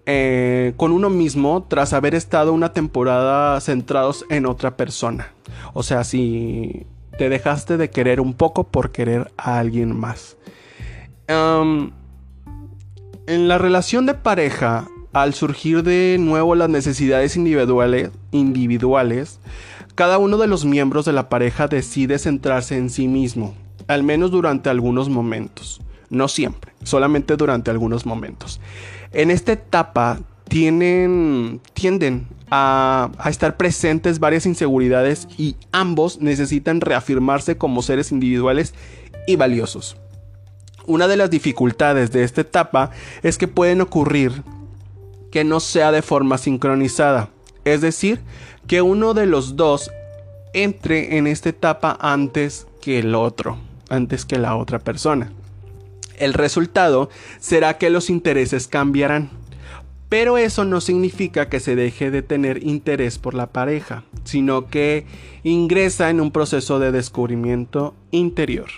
eh, 0.06 0.74
con 0.76 0.92
uno 0.92 1.08
mismo 1.08 1.64
tras 1.66 1.94
haber 1.94 2.14
estado 2.14 2.52
una 2.52 2.74
temporada 2.74 3.58
centrados 3.62 4.26
en 4.28 4.44
otra 4.44 4.76
persona. 4.76 5.32
O 5.72 5.82
sea, 5.82 6.04
si 6.04 6.86
te 7.16 7.30
dejaste 7.30 7.78
de 7.78 7.88
querer 7.88 8.20
un 8.20 8.34
poco 8.34 8.64
por 8.64 8.90
querer 8.90 9.32
a 9.38 9.58
alguien 9.58 9.98
más. 9.98 10.36
en 13.26 13.48
la 13.48 13.56
relación 13.56 14.04
de 14.04 14.12
pareja, 14.12 14.86
al 15.14 15.32
surgir 15.32 15.84
de 15.84 16.16
nuevo 16.18 16.56
las 16.56 16.68
necesidades 16.68 17.36
individuales, 17.36 18.10
cada 19.94 20.18
uno 20.18 20.38
de 20.38 20.48
los 20.48 20.64
miembros 20.64 21.04
de 21.04 21.12
la 21.12 21.28
pareja 21.28 21.68
decide 21.68 22.18
centrarse 22.18 22.76
en 22.76 22.90
sí 22.90 23.06
mismo, 23.06 23.54
al 23.86 24.02
menos 24.02 24.32
durante 24.32 24.70
algunos 24.70 25.08
momentos. 25.08 25.80
No 26.10 26.26
siempre, 26.26 26.72
solamente 26.82 27.36
durante 27.36 27.70
algunos 27.70 28.06
momentos. 28.06 28.60
En 29.12 29.30
esta 29.30 29.52
etapa 29.52 30.18
tienen, 30.48 31.60
tienden 31.74 32.26
a, 32.50 33.10
estar 33.26 33.56
presentes 33.56 34.18
varias 34.18 34.46
inseguridades 34.46 35.28
y 35.38 35.54
ambos 35.70 36.20
necesitan 36.20 36.80
reafirmarse 36.80 37.56
como 37.56 37.82
seres 37.82 38.10
individuales 38.10 38.74
y 39.28 39.36
valiosos. 39.36 39.96
Una 40.86 41.06
de 41.06 41.16
las 41.16 41.30
dificultades 41.30 42.10
de 42.10 42.24
esta 42.24 42.40
etapa 42.40 42.90
es 43.22 43.38
que 43.38 43.48
pueden 43.48 43.80
ocurrir 43.80 44.42
que 45.34 45.42
no 45.42 45.58
sea 45.58 45.90
de 45.90 46.00
forma 46.00 46.38
sincronizada, 46.38 47.28
es 47.64 47.80
decir, 47.80 48.20
que 48.68 48.82
uno 48.82 49.14
de 49.14 49.26
los 49.26 49.56
dos 49.56 49.90
entre 50.52 51.18
en 51.18 51.26
esta 51.26 51.48
etapa 51.48 51.98
antes 52.00 52.68
que 52.80 53.00
el 53.00 53.16
otro, 53.16 53.58
antes 53.88 54.24
que 54.24 54.38
la 54.38 54.54
otra 54.54 54.78
persona. 54.78 55.32
El 56.18 56.34
resultado 56.34 57.10
será 57.40 57.78
que 57.78 57.90
los 57.90 58.10
intereses 58.10 58.68
cambiarán 58.68 59.30
pero 60.08 60.38
eso 60.38 60.64
no 60.64 60.80
significa 60.80 61.48
que 61.48 61.58
se 61.58 61.74
deje 61.74 62.12
de 62.12 62.22
tener 62.22 62.62
interés 62.64 63.18
por 63.18 63.34
la 63.34 63.48
pareja, 63.48 64.04
sino 64.22 64.68
que 64.68 65.04
ingresa 65.42 66.10
en 66.10 66.20
un 66.20 66.30
proceso 66.30 66.78
de 66.78 66.92
descubrimiento 66.92 67.96
interior. 68.12 68.68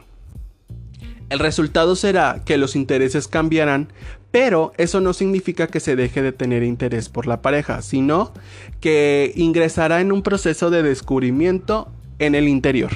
El 1.28 1.40
resultado 1.40 1.96
será 1.96 2.42
que 2.46 2.56
los 2.56 2.76
intereses 2.76 3.26
cambiarán, 3.26 3.92
pero 4.38 4.74
eso 4.76 5.00
no 5.00 5.14
significa 5.14 5.66
que 5.66 5.80
se 5.80 5.96
deje 5.96 6.20
de 6.20 6.30
tener 6.30 6.62
interés 6.62 7.08
por 7.08 7.26
la 7.26 7.40
pareja, 7.40 7.80
sino 7.80 8.34
que 8.80 9.32
ingresará 9.34 10.02
en 10.02 10.12
un 10.12 10.20
proceso 10.20 10.68
de 10.68 10.82
descubrimiento 10.82 11.88
en 12.18 12.34
el 12.34 12.46
interior. 12.46 12.90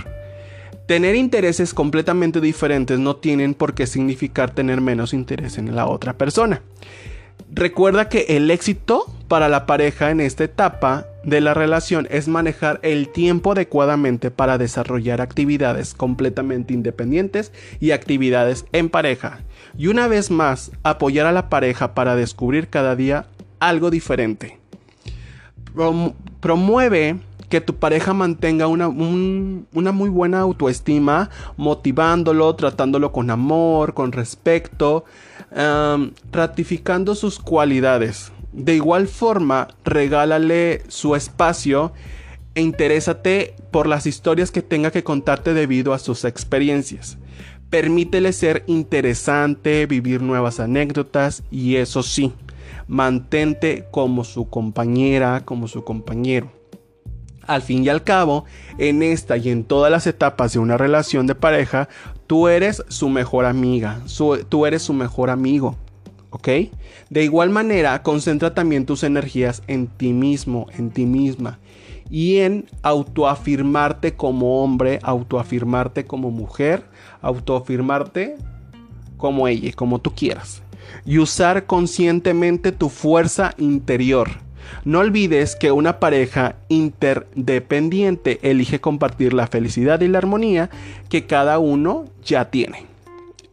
Tener 0.85 1.15
intereses 1.15 1.73
completamente 1.73 2.43
diferentes 2.43 2.99
no 2.99 3.17
tienen 3.17 3.55
por 3.55 3.73
qué 3.73 3.87
significar 3.87 4.55
tener 4.55 4.83
menos 4.83 5.15
interés 5.15 5.57
en 5.57 5.75
la 5.75 5.87
otra 5.87 6.19
persona. 6.19 6.61
Recuerda 7.51 8.11
que 8.11 8.27
el 8.29 8.51
éxito 8.51 9.07
para 9.27 9.49
la 9.49 9.65
pareja 9.65 10.11
en 10.11 10.21
esta 10.21 10.45
etapa 10.45 11.07
de 11.25 11.41
la 11.41 11.55
relación 11.55 12.07
es 12.11 12.29
manejar 12.29 12.81
el 12.83 13.09
tiempo 13.09 13.53
adecuadamente 13.53 14.31
para 14.31 14.59
desarrollar 14.59 15.21
actividades 15.21 15.95
completamente 15.95 16.73
independientes 16.75 17.53
y 17.79 17.91
actividades 17.91 18.65
en 18.73 18.89
pareja. 18.89 19.41
Y 19.77 19.89
una 19.89 20.09
vez 20.09 20.31
más, 20.31 20.73
apoyar 20.83 21.27
a 21.27 21.33
la 21.33 21.49
pareja 21.49 21.95
para 21.95 22.17
descubrir 22.17 22.69
cada 22.69 22.97
día 22.97 23.27
algo 23.59 23.91
diferente. 23.91 24.59
promueve 26.41 27.19
que 27.51 27.61
tu 27.61 27.75
pareja 27.75 28.15
mantenga 28.15 28.69
una, 28.69 28.89
una, 28.89 29.93
muy 29.93 30.09
buena 30.09 30.41
autoestima, 30.41 31.31
motivándolo, 31.57 32.55
tratándolo 32.55 33.13
con 33.13 33.29
amor, 33.29 33.93
con 33.93 34.13
respeto, 34.13 35.05
ratificando 36.33 37.15
sus 37.15 37.41
cualidades. 37.41 38.33
De 38.53 38.75
igual 38.75 39.07
forma, 39.09 39.69
regálale 39.85 40.83
su 40.89 41.15
espacio 41.15 41.93
e 42.55 42.63
interésate 42.63 43.55
por 43.71 43.87
las 43.87 44.07
historias 44.07 44.51
que 44.51 44.63
tenga 44.63 44.91
que 44.91 45.05
contarte 45.05 45.55
debido 45.55 45.95
a 45.95 45.99
sus 45.99 46.25
experiencias. 46.25 47.19
Permítele 47.71 48.33
ser 48.33 48.65
interesante, 48.67 49.87
vivir 49.87 50.23
nuevas 50.23 50.59
anécdotas 50.59 51.45
y 51.51 51.77
eso 51.77 52.03
sí, 52.03 52.33
mantente 52.89 53.87
como 53.93 54.25
su 54.25 54.49
compañera, 54.49 55.43
como 55.45 55.69
su 55.69 55.85
compañero 55.85 56.61
al 57.51 57.63
fin 57.63 57.85
y 57.85 57.89
al 57.89 58.05
cabo, 58.05 58.45
en 58.79 59.03
esta 59.03 59.37
y 59.37 59.51
en 59.51 59.65
todas 59.65 59.91
las 59.91 60.07
etapas 60.07 60.53
de 60.53 60.61
una 60.61 60.77
relación 60.77 61.27
de 61.27 61.35
pareja, 61.35 61.89
tú 62.29 62.47
eres 62.47 62.85
su 62.89 63.09
mejor 63.09 63.45
amiga, 63.45 64.01
tú 64.49 64.67
eres 64.67 64.83
su 64.83 64.93
mejor 64.93 65.31
amigo. 65.31 65.77
¿Ok? 66.31 66.49
De 67.11 67.25
igual 67.25 67.51
manera, 67.51 68.03
concentra 68.03 68.55
también 68.55 68.87
tus 68.87 69.03
energías 69.03 69.63
en 69.67 69.89
ti 69.89 70.13
mismo, 70.13 70.67
en 70.79 70.91
ti 70.91 71.07
misma. 71.07 71.59
Y 72.09 72.39
en 72.39 72.67
autoafirmarte 72.83 74.15
como 74.15 74.65
hombre, 74.65 74.99
autoafirmarte 75.03 76.05
como 76.05 76.31
mujer, 76.31 76.85
autoafirmarte 77.21 78.37
como 79.17 79.47
ella, 79.47 79.73
como 79.75 79.99
tú 79.99 80.15
quieras. 80.15 80.63
Y 81.05 81.19
usar 81.19 81.67
conscientemente 81.67 82.73
tu 82.73 82.89
fuerza 82.89 83.55
interior 83.59 84.31
no 84.85 85.01
olvides 85.01 85.57
que 85.57 85.73
una 85.73 86.01
pareja 86.01 86.57
interdependiente 86.69 88.39
elige 88.43 88.81
compartir 88.81 89.33
la 89.33 89.47
felicidad 89.47 90.01
y 90.01 90.09
la 90.09 90.19
armonía 90.19 90.71
que 91.09 91.27
cada 91.27 91.59
uno 91.59 92.07
ya 92.25 92.51
tiene. 92.51 92.87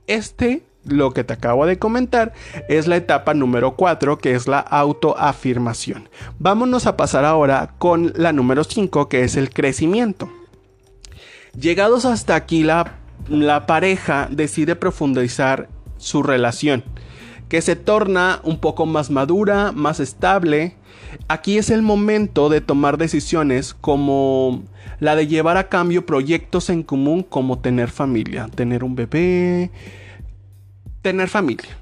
Este, 0.07 0.63
lo 0.87 1.11
que 1.13 1.23
te 1.23 1.33
acabo 1.33 1.65
de 1.65 1.79
comentar, 1.79 2.33
es 2.69 2.87
la 2.87 2.97
etapa 2.97 3.33
número 3.33 3.75
4, 3.75 4.17
que 4.17 4.33
es 4.33 4.47
la 4.47 4.59
autoafirmación. 4.59 6.09
Vámonos 6.39 6.87
a 6.87 6.97
pasar 6.97 7.25
ahora 7.25 7.73
con 7.77 8.13
la 8.15 8.33
número 8.33 8.63
5, 8.63 9.09
que 9.09 9.23
es 9.23 9.35
el 9.35 9.49
crecimiento. 9.49 10.31
Llegados 11.59 12.05
hasta 12.05 12.35
aquí, 12.35 12.63
la, 12.63 12.95
la 13.29 13.65
pareja 13.65 14.27
decide 14.31 14.75
profundizar 14.75 15.69
su 15.97 16.23
relación, 16.23 16.83
que 17.49 17.61
se 17.61 17.75
torna 17.75 18.39
un 18.43 18.59
poco 18.59 18.85
más 18.85 19.09
madura, 19.09 19.71
más 19.71 19.99
estable, 19.99 20.75
Aquí 21.27 21.57
es 21.57 21.69
el 21.69 21.81
momento 21.81 22.49
de 22.49 22.61
tomar 22.61 22.97
decisiones 22.97 23.73
como 23.73 24.63
la 24.99 25.15
de 25.15 25.27
llevar 25.27 25.57
a 25.57 25.69
cambio 25.69 26.05
proyectos 26.05 26.69
en 26.69 26.83
común 26.83 27.23
como 27.23 27.59
tener 27.59 27.89
familia, 27.89 28.49
tener 28.53 28.83
un 28.83 28.95
bebé, 28.95 29.71
tener 31.07 31.29
familia. 31.29 31.77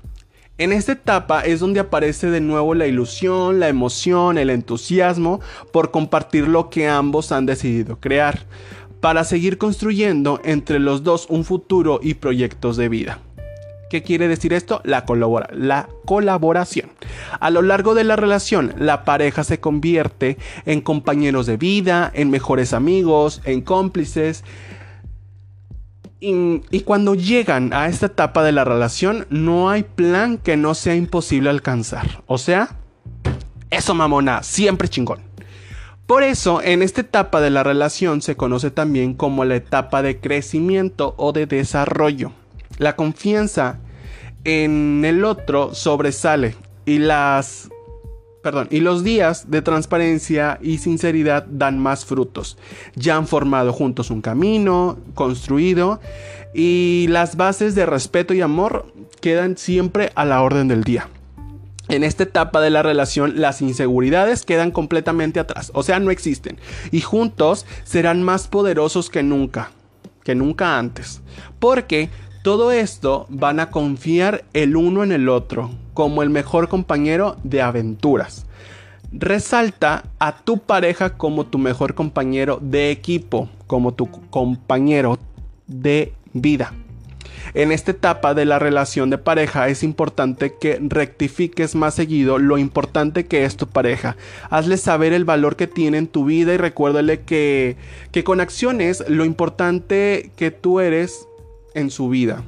En 0.59 0.71
esta 0.71 0.91
etapa 0.91 1.41
es 1.41 1.59
donde 1.59 1.79
aparece 1.79 2.29
de 2.29 2.41
nuevo 2.41 2.75
la 2.75 2.85
ilusión, 2.85 3.59
la 3.59 3.69
emoción, 3.69 4.37
el 4.37 4.51
entusiasmo 4.51 5.39
por 5.73 5.89
compartir 5.89 6.47
lo 6.47 6.69
que 6.69 6.87
ambos 6.87 7.31
han 7.31 7.47
decidido 7.47 7.99
crear, 7.99 8.45
para 9.01 9.23
seguir 9.23 9.57
construyendo 9.57 10.39
entre 10.43 10.77
los 10.77 11.03
dos 11.03 11.25
un 11.27 11.43
futuro 11.43 11.99
y 12.03 12.13
proyectos 12.13 12.77
de 12.77 12.87
vida. 12.87 13.19
¿Qué 13.89 14.03
quiere 14.03 14.27
decir 14.27 14.53
esto? 14.53 14.79
La, 14.83 15.05
la 15.53 15.89
colaboración. 16.05 16.91
A 17.39 17.49
lo 17.49 17.63
largo 17.63 17.95
de 17.95 18.03
la 18.03 18.15
relación, 18.15 18.75
la 18.77 19.05
pareja 19.05 19.43
se 19.43 19.59
convierte 19.59 20.37
en 20.67 20.81
compañeros 20.81 21.47
de 21.47 21.57
vida, 21.57 22.11
en 22.13 22.29
mejores 22.29 22.73
amigos, 22.73 23.41
en 23.43 23.61
cómplices. 23.61 24.43
Y, 26.19 26.79
cuando 26.81 27.13
llegan 27.13 27.73
a 27.73 27.87
esta 27.87 28.07
etapa 28.07 28.43
de 28.43 28.51
la 28.51 28.63
relación, 28.63 29.27
no 29.29 29.69
hay 29.69 29.83
plan 29.83 30.37
que 30.37 30.57
no 30.57 30.73
sea 30.73 30.95
imposible 30.95 31.49
alcanzar. 31.49 32.23
O 32.25 32.37
sea, 32.37 32.77
eso 33.69 33.93
mamona, 33.93 34.41
siempre 34.41 34.87
chingón. 34.87 35.19
Por 36.07 36.23
eso, 36.23 36.61
en 36.61 36.81
esta 36.81 37.01
etapa 37.01 37.41
de 37.41 37.49
la 37.49 37.63
relación 37.63 38.21
se 38.21 38.35
conoce 38.35 38.71
también 38.71 39.13
como 39.13 39.43
la 39.43 39.55
etapa 39.55 40.01
de 40.01 40.19
crecimiento 40.19 41.15
o 41.17 41.31
de 41.31 41.47
desarrollo. 41.47 42.31
La 42.77 42.95
confianza 42.95 43.79
en 44.43 45.03
el 45.03 45.25
otro 45.25 45.73
sobresale 45.73 46.55
y 46.85 46.99
las 46.99 47.69
perdón, 48.45 48.67
y 48.69 48.79
los 48.79 49.03
días 49.03 49.49
de 49.49 49.63
transparencia 49.63 50.59
y 50.61 50.77
sinceridad 50.77 51.47
dan 51.49 51.79
más 51.79 52.05
frutos. 52.05 52.59
Ya 52.93 53.15
han 53.15 53.25
formado 53.25 53.73
juntos 53.73 54.11
un 54.11 54.21
camino 54.21 54.99
construido 55.15 55.99
y 56.53 57.07
las 57.09 57.37
bases 57.37 57.73
de 57.73 57.87
respeto 57.87 58.35
y 58.35 58.41
amor 58.41 58.93
quedan 59.19 59.57
siempre 59.57 60.11
a 60.13 60.25
la 60.25 60.43
orden 60.43 60.67
del 60.67 60.83
día. 60.83 61.09
En 61.87 62.03
esta 62.03 62.21
etapa 62.21 62.61
de 62.61 62.69
la 62.69 62.83
relación 62.83 63.41
las 63.41 63.63
inseguridades 63.63 64.45
quedan 64.45 64.69
completamente 64.69 65.39
atrás, 65.39 65.71
o 65.73 65.81
sea, 65.81 65.99
no 65.99 66.11
existen, 66.11 66.59
y 66.91 67.01
juntos 67.01 67.65
serán 67.83 68.21
más 68.21 68.47
poderosos 68.47 69.09
que 69.09 69.23
nunca, 69.23 69.71
que 70.23 70.35
nunca 70.35 70.77
antes, 70.77 71.23
porque 71.57 72.11
Todo 72.45 72.71
esto 72.71 73.25
van 73.29 73.59
a 73.59 73.71
confiar 73.71 74.43
el 74.53 74.75
uno 74.75 75.03
en 75.03 75.11
el 75.11 75.29
otro 75.29 75.71
como 75.95 76.21
el 76.21 76.29
mejor 76.29 76.69
compañero 76.69 77.37
de 77.43 77.63
aventuras. 77.63 78.45
Resalta 79.11 80.03
a 80.19 80.43
tu 80.43 80.59
pareja 80.59 81.17
como 81.17 81.47
tu 81.47 81.57
mejor 81.57 81.95
compañero 81.95 82.59
de 82.61 82.91
equipo, 82.91 83.49
como 83.65 83.95
tu 83.95 84.11
compañero 84.29 85.17
de 85.65 86.13
vida. 86.33 86.71
En 87.55 87.71
esta 87.71 87.89
etapa 87.89 88.35
de 88.35 88.45
la 88.45 88.59
relación 88.59 89.09
de 89.09 89.17
pareja 89.17 89.67
es 89.69 89.81
importante 89.81 90.53
que 90.53 90.77
rectifiques 90.79 91.73
más 91.73 91.95
seguido 91.95 92.37
lo 92.37 92.59
importante 92.59 93.25
que 93.25 93.45
es 93.45 93.57
tu 93.57 93.65
pareja. 93.65 94.17
Hazle 94.51 94.77
saber 94.77 95.13
el 95.13 95.25
valor 95.25 95.55
que 95.55 95.65
tiene 95.65 95.97
en 95.97 96.07
tu 96.07 96.25
vida 96.25 96.53
y 96.53 96.57
recuérdale 96.57 97.21
que, 97.21 97.75
que 98.11 98.23
con 98.23 98.39
acciones 98.39 99.03
lo 99.07 99.25
importante 99.25 100.29
que 100.35 100.51
tú 100.51 100.79
eres 100.79 101.27
en 101.75 101.91
su 101.91 102.09
vida. 102.09 102.43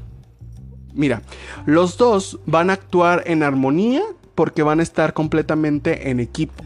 Mira, 0.96 1.22
los 1.68 1.98
dos 1.98 2.40
van 2.48 2.72
a 2.72 2.74
actuar 2.74 3.24
en 3.28 3.44
armonía 3.44 4.02
porque 4.34 4.63
van 4.63 4.80
a 4.80 4.84
estar 4.84 5.13
completamente 5.13 6.10
en 6.10 6.20
equipo. 6.20 6.63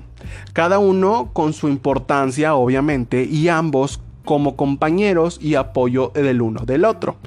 Cada 0.54 0.80
uno 0.80 1.32
con 1.34 1.52
su 1.52 1.68
importancia, 1.68 2.56
obviamente, 2.56 3.26
y 3.26 3.50
ambos 3.50 4.00
como 4.24 4.56
compañeros 4.56 5.40
y 5.42 5.56
apoyo 5.56 6.12
del 6.14 6.42
uno 6.42 6.64
del 6.66 6.86
otro. 6.86 7.18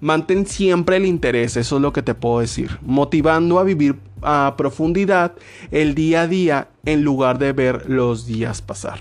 Mantén 0.00 0.46
siempre 0.46 0.96
el 0.96 1.06
interés, 1.06 1.56
eso 1.56 1.76
es 1.76 1.82
lo 1.82 1.92
que 1.92 2.02
te 2.02 2.14
puedo 2.14 2.40
decir, 2.40 2.78
motivando 2.82 3.58
a 3.58 3.64
vivir 3.64 3.96
a 4.22 4.54
profundidad 4.56 5.32
el 5.70 5.94
día 5.94 6.22
a 6.22 6.26
día 6.26 6.68
en 6.84 7.02
lugar 7.02 7.38
de 7.38 7.52
ver 7.52 7.88
los 7.88 8.26
días 8.26 8.62
pasar. 8.62 9.00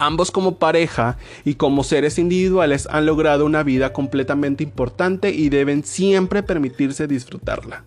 Ambos 0.00 0.30
como 0.30 0.56
pareja 0.56 1.18
y 1.44 1.56
como 1.56 1.84
seres 1.84 2.18
individuales 2.18 2.88
han 2.90 3.04
logrado 3.04 3.44
una 3.44 3.62
vida 3.62 3.92
completamente 3.92 4.64
importante 4.64 5.28
y 5.28 5.50
deben 5.50 5.84
siempre 5.84 6.42
permitirse 6.42 7.06
disfrutarla. 7.06 7.84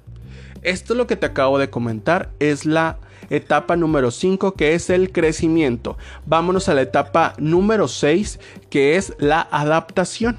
Esto 0.61 0.93
es 0.93 0.97
lo 0.97 1.07
que 1.07 1.15
te 1.15 1.25
acabo 1.25 1.57
de 1.57 1.71
comentar, 1.71 2.29
es 2.39 2.67
la 2.67 2.99
etapa 3.31 3.75
número 3.75 4.11
5 4.11 4.53
que 4.53 4.75
es 4.75 4.91
el 4.91 5.11
crecimiento. 5.11 5.97
Vámonos 6.27 6.69
a 6.69 6.75
la 6.75 6.83
etapa 6.83 7.33
número 7.39 7.87
6 7.87 8.39
que 8.69 8.95
es 8.95 9.15
la 9.17 9.47
adaptación. 9.49 10.37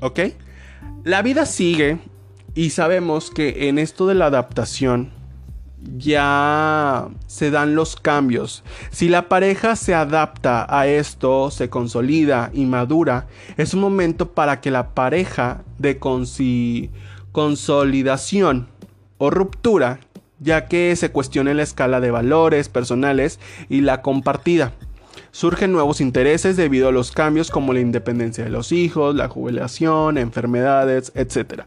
¿Ok? 0.00 0.20
La 1.04 1.22
vida 1.22 1.46
sigue 1.46 1.98
y 2.56 2.70
sabemos 2.70 3.30
que 3.30 3.68
en 3.68 3.78
esto 3.78 4.08
de 4.08 4.16
la 4.16 4.26
adaptación 4.26 5.12
ya 5.96 7.08
se 7.26 7.50
dan 7.50 7.74
los 7.74 7.96
cambios. 7.96 8.62
Si 8.90 9.08
la 9.08 9.28
pareja 9.28 9.76
se 9.76 9.94
adapta 9.94 10.66
a 10.68 10.86
esto, 10.86 11.50
se 11.50 11.68
consolida 11.68 12.50
y 12.52 12.66
madura, 12.66 13.26
es 13.56 13.74
un 13.74 13.80
momento 13.80 14.32
para 14.32 14.60
que 14.60 14.70
la 14.70 14.94
pareja 14.94 15.62
de 15.78 15.98
consolidación 17.32 18.68
o 19.18 19.30
ruptura, 19.30 20.00
ya 20.38 20.66
que 20.66 20.94
se 20.96 21.10
cuestione 21.10 21.54
la 21.54 21.62
escala 21.62 22.00
de 22.00 22.10
valores 22.10 22.68
personales 22.68 23.40
y 23.68 23.80
la 23.80 24.02
compartida. 24.02 24.72
Surgen 25.30 25.72
nuevos 25.72 26.00
intereses 26.00 26.56
debido 26.56 26.88
a 26.88 26.92
los 26.92 27.12
cambios 27.12 27.50
como 27.50 27.72
la 27.72 27.80
independencia 27.80 28.44
de 28.44 28.50
los 28.50 28.72
hijos, 28.72 29.14
la 29.14 29.28
jubilación, 29.28 30.16
enfermedades, 30.18 31.12
etc. 31.14 31.62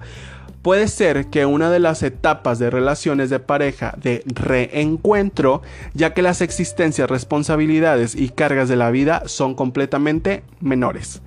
Puede 0.62 0.90
ser 0.90 1.28
que 1.28 1.46
una 1.46 1.70
de 1.70 1.80
las 1.80 2.04
etapas 2.04 2.60
de 2.60 2.70
relaciones 2.70 3.30
de 3.30 3.40
pareja 3.40 3.94
de 4.02 4.24
reencuentro, 4.26 5.62
ya 5.94 6.14
que 6.14 6.22
las 6.22 6.42
existencias, 6.42 7.10
responsabilidades 7.10 8.14
y 8.14 8.30
cargas 8.30 8.68
de 8.68 8.76
la 8.76 8.92
vida 8.92 9.24
son 9.26 9.56
completamente 9.56 10.44
menores. 10.60 11.22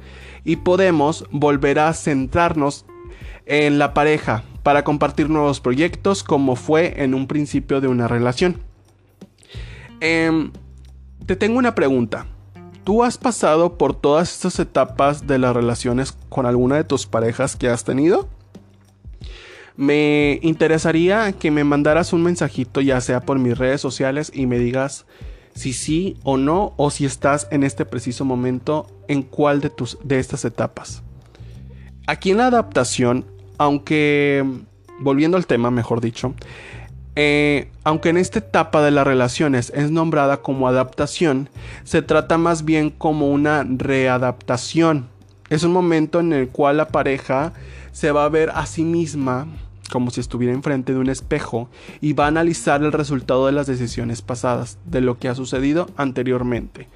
Y 0.44 0.56
podemos 0.56 1.24
volver 1.30 1.78
a 1.78 1.94
centrarnos 1.94 2.84
en 3.46 3.78
la 3.78 3.94
pareja 3.94 4.44
para 4.62 4.84
compartir 4.84 5.30
nuevos 5.30 5.60
proyectos 5.60 6.22
como 6.22 6.54
fue 6.54 7.02
en 7.02 7.14
un 7.14 7.26
principio 7.26 7.80
de 7.80 7.88
una 7.88 8.08
relación. 8.08 8.58
Em, 10.00 10.52
te 11.24 11.36
tengo 11.36 11.58
una 11.58 11.74
pregunta. 11.74 12.26
¿Tú 12.84 13.02
has 13.02 13.16
pasado 13.16 13.78
por 13.78 13.94
todas 13.94 14.32
estas 14.32 14.58
etapas 14.58 15.26
de 15.26 15.38
las 15.38 15.54
relaciones 15.54 16.12
con 16.28 16.44
alguna 16.44 16.76
de 16.76 16.84
tus 16.84 17.06
parejas 17.06 17.56
que 17.56 17.68
has 17.68 17.84
tenido? 17.84 18.28
Me 19.76 20.38
interesaría 20.42 21.32
que 21.32 21.50
me 21.50 21.64
mandaras 21.64 22.12
un 22.12 22.22
mensajito 22.22 22.80
ya 22.80 23.00
sea 23.00 23.20
por 23.20 23.38
mis 23.38 23.56
redes 23.56 23.80
sociales 23.80 24.30
y 24.34 24.46
me 24.46 24.58
digas 24.58 25.06
si 25.54 25.72
sí 25.72 26.16
o 26.22 26.36
no 26.36 26.74
o 26.76 26.90
si 26.90 27.04
estás 27.04 27.48
en 27.50 27.62
este 27.62 27.84
preciso 27.84 28.24
momento 28.24 28.86
en 29.08 29.22
cuál 29.22 29.60
de 29.60 29.70
tus 29.70 29.98
de 30.02 30.18
estas 30.18 30.44
etapas. 30.44 31.02
Aquí 32.06 32.30
en 32.30 32.38
la 32.38 32.46
adaptación 32.46 33.26
aunque, 33.62 34.44
volviendo 34.98 35.36
al 35.36 35.46
tema, 35.46 35.70
mejor 35.70 36.00
dicho, 36.00 36.34
eh, 37.14 37.70
aunque 37.84 38.08
en 38.08 38.16
esta 38.16 38.40
etapa 38.40 38.82
de 38.82 38.90
las 38.90 39.06
relaciones 39.06 39.72
es 39.74 39.90
nombrada 39.90 40.38
como 40.38 40.66
adaptación, 40.66 41.48
se 41.84 42.02
trata 42.02 42.38
más 42.38 42.64
bien 42.64 42.90
como 42.90 43.30
una 43.30 43.64
readaptación. 43.64 45.08
Es 45.50 45.62
un 45.62 45.72
momento 45.72 46.20
en 46.20 46.32
el 46.32 46.48
cual 46.48 46.78
la 46.78 46.88
pareja 46.88 47.52
se 47.92 48.10
va 48.10 48.24
a 48.24 48.28
ver 48.28 48.50
a 48.50 48.66
sí 48.66 48.84
misma 48.84 49.46
como 49.90 50.10
si 50.10 50.20
estuviera 50.20 50.54
enfrente 50.54 50.94
de 50.94 50.98
un 50.98 51.10
espejo 51.10 51.68
y 52.00 52.14
va 52.14 52.24
a 52.24 52.28
analizar 52.28 52.82
el 52.82 52.92
resultado 52.92 53.46
de 53.46 53.52
las 53.52 53.66
decisiones 53.66 54.22
pasadas, 54.22 54.78
de 54.86 55.02
lo 55.02 55.18
que 55.18 55.28
ha 55.28 55.34
sucedido 55.34 55.90
anteriormente. 55.96 56.88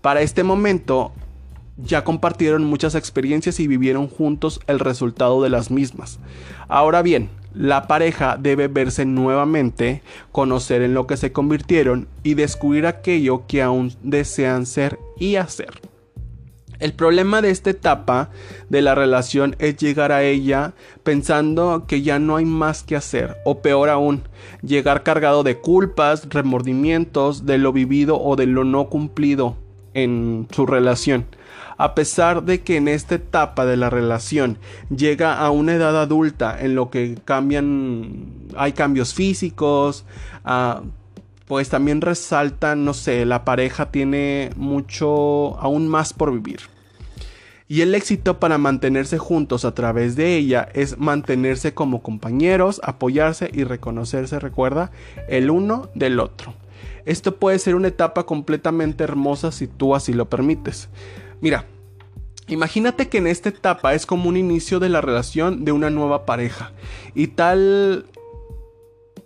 Para 0.00 0.22
este 0.22 0.44
momento, 0.44 1.12
ya 1.76 2.04
compartieron 2.04 2.64
muchas 2.64 2.94
experiencias 2.94 3.58
y 3.58 3.66
vivieron 3.66 4.06
juntos 4.06 4.60
el 4.68 4.78
resultado 4.78 5.42
de 5.42 5.50
las 5.50 5.72
mismas. 5.72 6.20
Ahora 6.68 7.02
bien, 7.02 7.28
la 7.54 7.88
pareja 7.88 8.36
debe 8.38 8.68
verse 8.68 9.04
nuevamente, 9.04 10.02
conocer 10.30 10.82
en 10.82 10.94
lo 10.94 11.06
que 11.06 11.16
se 11.16 11.32
convirtieron 11.32 12.08
y 12.22 12.34
descubrir 12.34 12.86
aquello 12.86 13.46
que 13.46 13.62
aún 13.62 13.92
desean 14.02 14.66
ser 14.66 14.98
y 15.18 15.36
hacer. 15.36 15.93
El 16.78 16.92
problema 16.92 17.40
de 17.40 17.50
esta 17.50 17.70
etapa 17.70 18.30
de 18.68 18.82
la 18.82 18.94
relación 18.94 19.54
es 19.58 19.76
llegar 19.76 20.12
a 20.12 20.22
ella 20.22 20.74
pensando 21.02 21.84
que 21.86 22.02
ya 22.02 22.18
no 22.18 22.36
hay 22.36 22.44
más 22.44 22.82
que 22.82 22.96
hacer, 22.96 23.36
o 23.44 23.60
peor 23.60 23.88
aún, 23.88 24.22
llegar 24.62 25.02
cargado 25.02 25.42
de 25.42 25.58
culpas, 25.58 26.28
remordimientos 26.28 27.46
de 27.46 27.58
lo 27.58 27.72
vivido 27.72 28.20
o 28.20 28.36
de 28.36 28.46
lo 28.46 28.64
no 28.64 28.88
cumplido 28.88 29.56
en 29.94 30.48
su 30.50 30.66
relación. 30.66 31.26
A 31.76 31.94
pesar 31.94 32.44
de 32.44 32.62
que 32.62 32.76
en 32.76 32.88
esta 32.88 33.16
etapa 33.16 33.66
de 33.66 33.76
la 33.76 33.90
relación 33.90 34.58
llega 34.94 35.38
a 35.38 35.50
una 35.50 35.74
edad 35.74 36.00
adulta 36.00 36.56
en 36.60 36.74
lo 36.74 36.90
que 36.90 37.18
cambian, 37.24 38.48
hay 38.56 38.72
cambios 38.72 39.14
físicos, 39.14 40.04
pues 41.54 41.68
también 41.68 42.00
resaltan, 42.00 42.84
no 42.84 42.94
sé, 42.94 43.24
la 43.24 43.44
pareja 43.44 43.92
tiene 43.92 44.50
mucho, 44.56 45.56
aún 45.60 45.86
más 45.86 46.12
por 46.12 46.32
vivir. 46.32 46.62
Y 47.68 47.82
el 47.82 47.94
éxito 47.94 48.40
para 48.40 48.58
mantenerse 48.58 49.18
juntos 49.18 49.64
a 49.64 49.72
través 49.72 50.16
de 50.16 50.34
ella 50.34 50.68
es 50.74 50.98
mantenerse 50.98 51.72
como 51.72 52.02
compañeros, 52.02 52.80
apoyarse 52.82 53.50
y 53.52 53.62
reconocerse, 53.62 54.40
recuerda, 54.40 54.90
el 55.28 55.48
uno 55.48 55.90
del 55.94 56.18
otro. 56.18 56.54
Esto 57.04 57.36
puede 57.36 57.60
ser 57.60 57.76
una 57.76 57.86
etapa 57.86 58.26
completamente 58.26 59.04
hermosa 59.04 59.52
si 59.52 59.68
tú 59.68 59.94
así 59.94 60.12
lo 60.12 60.28
permites. 60.28 60.88
Mira, 61.40 61.66
imagínate 62.48 63.08
que 63.08 63.18
en 63.18 63.28
esta 63.28 63.50
etapa 63.50 63.94
es 63.94 64.06
como 64.06 64.28
un 64.28 64.36
inicio 64.36 64.80
de 64.80 64.88
la 64.88 65.00
relación 65.00 65.64
de 65.64 65.70
una 65.70 65.88
nueva 65.88 66.26
pareja 66.26 66.72
y 67.14 67.28
tal 67.28 68.06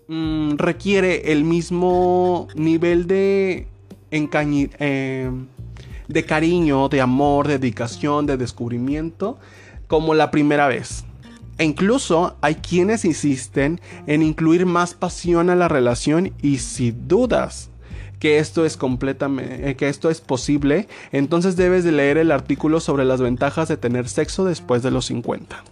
mm, 0.09 0.57
requiere 0.57 1.33
el 1.33 1.45
mismo 1.45 2.49
nivel 2.55 3.07
de 3.07 3.69
eh, 4.11 5.31
de 6.09 6.25
cariño, 6.25 6.89
de 6.89 7.01
amor, 7.01 7.47
de 7.47 7.59
dedicación, 7.59 8.27
de 8.27 8.37
descubrimiento 8.37 9.39
como 9.87 10.15
la 10.15 10.31
primera 10.31 10.67
vez. 10.67 11.05
E 11.59 11.65
incluso 11.65 12.37
hay 12.41 12.57
quienes 12.57 13.05
insisten 13.05 13.81
en 14.07 14.23
incluir 14.23 14.65
más 14.65 14.95
pasión 14.95 15.51
a 15.51 15.57
la 15.57 15.69
relación 15.69 16.33
y 16.41 16.59
si 16.59 16.93
dudas 16.93 17.71
que 18.21 18.39
esto 18.39 18.65
es 18.65 18.77
completamente, 18.77 19.71
eh, 19.71 19.77
que 19.77 19.89
esto 19.89 20.11
es 20.11 20.21
posible, 20.21 20.89
entonces 21.13 21.57
debes 21.57 21.85
de 21.85 21.93
leer 21.93 22.17
el 22.19 22.33
artículo 22.33 22.81
sobre 22.81 23.05
las 23.05 23.21
ventajas 23.21 23.69
de 23.69 23.77
tener 23.77 24.09
sexo 24.09 24.45
después 24.45 24.83
de 24.83 24.91
los 24.91 25.07
50. 25.07 25.65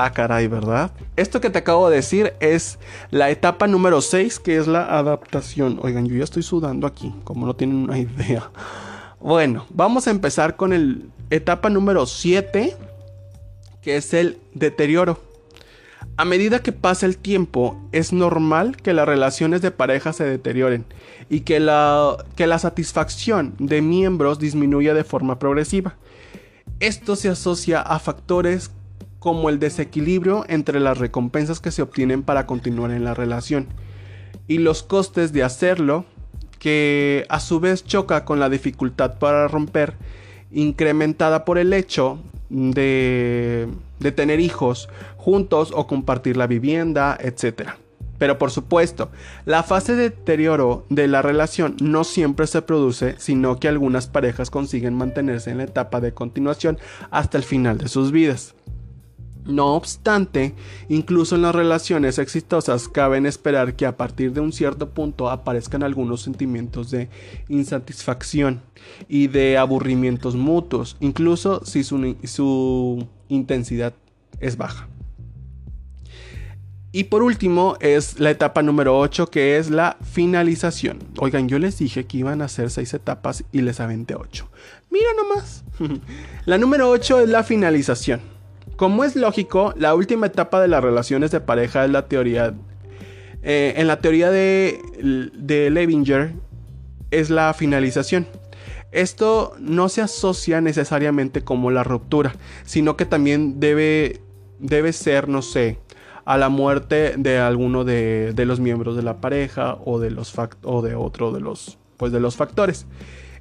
Ah, 0.00 0.12
caray, 0.12 0.46
¿verdad? 0.46 0.92
Esto 1.16 1.40
que 1.40 1.50
te 1.50 1.58
acabo 1.58 1.90
de 1.90 1.96
decir 1.96 2.32
es 2.38 2.78
la 3.10 3.30
etapa 3.30 3.66
número 3.66 4.00
6, 4.00 4.38
que 4.38 4.56
es 4.56 4.68
la 4.68 4.96
adaptación. 4.96 5.80
Oigan, 5.82 6.06
yo 6.06 6.14
ya 6.14 6.22
estoy 6.22 6.44
sudando 6.44 6.86
aquí, 6.86 7.12
como 7.24 7.46
no 7.46 7.56
tienen 7.56 7.78
una 7.78 7.98
idea. 7.98 8.48
Bueno, 9.18 9.66
vamos 9.70 10.06
a 10.06 10.12
empezar 10.12 10.54
con 10.54 10.72
el 10.72 11.10
etapa 11.30 11.68
número 11.68 12.06
7, 12.06 12.76
que 13.82 13.96
es 13.96 14.14
el 14.14 14.38
deterioro. 14.54 15.18
A 16.16 16.24
medida 16.24 16.62
que 16.62 16.70
pasa 16.70 17.04
el 17.04 17.18
tiempo, 17.18 17.76
es 17.90 18.12
normal 18.12 18.76
que 18.76 18.92
las 18.92 19.08
relaciones 19.08 19.62
de 19.62 19.72
pareja 19.72 20.12
se 20.12 20.22
deterioren 20.22 20.84
y 21.28 21.40
que 21.40 21.58
la, 21.58 22.24
que 22.36 22.46
la 22.46 22.60
satisfacción 22.60 23.56
de 23.58 23.82
miembros 23.82 24.38
disminuya 24.38 24.94
de 24.94 25.02
forma 25.02 25.40
progresiva. 25.40 25.96
Esto 26.78 27.16
se 27.16 27.28
asocia 27.28 27.80
a 27.80 27.98
factores 27.98 28.70
como 29.28 29.50
el 29.50 29.58
desequilibrio 29.58 30.46
entre 30.48 30.80
las 30.80 30.96
recompensas 30.96 31.60
que 31.60 31.70
se 31.70 31.82
obtienen 31.82 32.22
para 32.22 32.46
continuar 32.46 32.92
en 32.92 33.04
la 33.04 33.12
relación 33.12 33.66
y 34.46 34.56
los 34.56 34.82
costes 34.82 35.34
de 35.34 35.42
hacerlo, 35.42 36.06
que 36.58 37.26
a 37.28 37.38
su 37.38 37.60
vez 37.60 37.84
choca 37.84 38.24
con 38.24 38.40
la 38.40 38.48
dificultad 38.48 39.18
para 39.18 39.46
romper, 39.46 39.96
incrementada 40.50 41.44
por 41.44 41.58
el 41.58 41.74
hecho 41.74 42.20
de, 42.48 43.68
de 44.00 44.12
tener 44.12 44.40
hijos 44.40 44.88
juntos 45.18 45.72
o 45.74 45.86
compartir 45.86 46.38
la 46.38 46.46
vivienda, 46.46 47.18
etc. 47.20 47.72
Pero 48.16 48.38
por 48.38 48.50
supuesto, 48.50 49.10
la 49.44 49.62
fase 49.62 49.94
de 49.94 50.04
deterioro 50.04 50.86
de 50.88 51.06
la 51.06 51.20
relación 51.20 51.76
no 51.82 52.04
siempre 52.04 52.46
se 52.46 52.62
produce, 52.62 53.16
sino 53.18 53.60
que 53.60 53.68
algunas 53.68 54.06
parejas 54.06 54.48
consiguen 54.48 54.94
mantenerse 54.94 55.50
en 55.50 55.58
la 55.58 55.64
etapa 55.64 56.00
de 56.00 56.14
continuación 56.14 56.78
hasta 57.10 57.36
el 57.36 57.44
final 57.44 57.76
de 57.76 57.88
sus 57.88 58.10
vidas. 58.10 58.54
No 59.48 59.74
obstante, 59.74 60.54
incluso 60.90 61.34
en 61.34 61.40
las 61.40 61.54
relaciones 61.54 62.18
exitosas 62.18 62.86
caben 62.86 63.24
esperar 63.24 63.76
que 63.76 63.86
a 63.86 63.96
partir 63.96 64.34
de 64.34 64.42
un 64.42 64.52
cierto 64.52 64.90
punto 64.90 65.30
aparezcan 65.30 65.82
algunos 65.82 66.20
sentimientos 66.20 66.90
de 66.90 67.08
insatisfacción 67.48 68.60
y 69.08 69.28
de 69.28 69.56
aburrimientos 69.56 70.36
mutuos, 70.36 70.98
incluso 71.00 71.64
si 71.64 71.82
su, 71.82 73.08
intensidad 73.28 73.94
es 74.38 74.58
baja. 74.58 74.86
Y 76.92 77.04
por 77.04 77.22
último 77.22 77.78
es 77.80 78.20
la 78.20 78.30
etapa 78.30 78.62
número 78.62 78.98
8 78.98 79.30
que 79.30 79.56
es 79.56 79.70
la 79.70 79.96
finalización. 80.02 80.98
Oigan, 81.18 81.48
yo 81.48 81.58
les 81.58 81.78
dije 81.78 82.04
que 82.04 82.18
iban 82.18 82.42
a 82.42 82.48
ser 82.48 82.68
6 82.68 82.92
etapas 82.92 83.44
y 83.50 83.62
les 83.62 83.80
aventé 83.80 84.14
8. 84.14 84.46
Mira 84.90 85.08
nomás. 85.16 85.64
la 86.44 86.58
número 86.58 86.90
8 86.90 87.20
es 87.20 87.28
la 87.30 87.44
finalización. 87.44 88.37
Como 88.78 89.02
es 89.02 89.16
lógico, 89.16 89.74
la 89.76 89.96
última 89.96 90.26
etapa 90.28 90.60
de 90.60 90.68
las 90.68 90.84
relaciones 90.84 91.32
de 91.32 91.40
pareja 91.40 91.84
es 91.84 91.90
la 91.90 92.06
teoría. 92.06 92.54
Eh, 93.42 93.74
en 93.76 93.88
la 93.88 94.00
teoría 94.00 94.30
de, 94.30 94.80
de 95.34 95.68
Levinger 95.68 96.34
es 97.10 97.28
la 97.28 97.52
finalización. 97.54 98.28
Esto 98.92 99.56
no 99.58 99.88
se 99.88 100.00
asocia 100.00 100.60
necesariamente 100.60 101.42
como 101.42 101.72
la 101.72 101.82
ruptura, 101.82 102.36
sino 102.64 102.96
que 102.96 103.04
también 103.04 103.58
debe, 103.58 104.20
debe 104.60 104.92
ser, 104.92 105.28
no 105.28 105.42
sé, 105.42 105.80
a 106.24 106.38
la 106.38 106.48
muerte 106.48 107.14
de 107.18 107.40
alguno 107.40 107.82
de, 107.82 108.32
de 108.32 108.46
los 108.46 108.60
miembros 108.60 108.94
de 108.94 109.02
la 109.02 109.20
pareja 109.20 109.76
o 109.84 109.98
de, 109.98 110.12
los 110.12 110.32
o 110.62 110.82
de 110.82 110.94
otro 110.94 111.32
de 111.32 111.40
los, 111.40 111.78
pues 111.96 112.12
de 112.12 112.20
los 112.20 112.36
factores. 112.36 112.86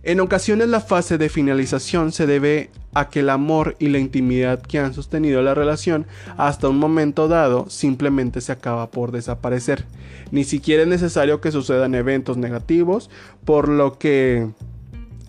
En 0.03 0.19
ocasiones 0.19 0.69
la 0.69 0.79
fase 0.79 1.17
de 1.17 1.29
finalización 1.29 2.11
se 2.11 2.27
debe 2.27 2.69
a 2.93 3.09
que 3.09 3.19
el 3.19 3.29
amor 3.29 3.75
y 3.79 3.89
la 3.89 3.99
intimidad 3.99 4.61
que 4.61 4.79
han 4.79 4.93
sostenido 4.93 5.41
la 5.41 5.53
relación 5.53 6.07
hasta 6.37 6.69
un 6.69 6.77
momento 6.77 7.27
dado 7.27 7.69
simplemente 7.69 8.41
se 8.41 8.51
acaba 8.51 8.89
por 8.91 9.11
desaparecer. 9.11 9.85
Ni 10.31 10.43
siquiera 10.43 10.83
es 10.83 10.87
necesario 10.87 11.41
que 11.41 11.51
sucedan 11.51 11.95
eventos 11.95 12.37
negativos, 12.37 13.09
por 13.45 13.69
lo 13.69 13.97
que 13.97 14.47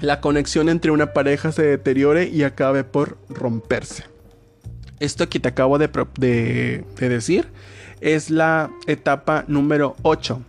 la 0.01 0.21
conexión 0.21 0.69
entre 0.69 0.91
una 0.91 1.13
pareja 1.13 1.53
se 1.53 1.63
deteriore 1.63 2.29
y 2.29 2.43
acabe 2.43 2.85
por 2.85 3.19
romperse. 3.29 4.05
Esto 5.01 5.29
que 5.29 5.41
te 5.41 5.49
acabo 5.49 5.79
de, 5.79 5.89
de 6.19 7.09
decir 7.09 7.49
es 8.01 8.31
la 8.31 8.71
etapa 8.87 9.45
número 9.49 9.97
8, 10.03 10.41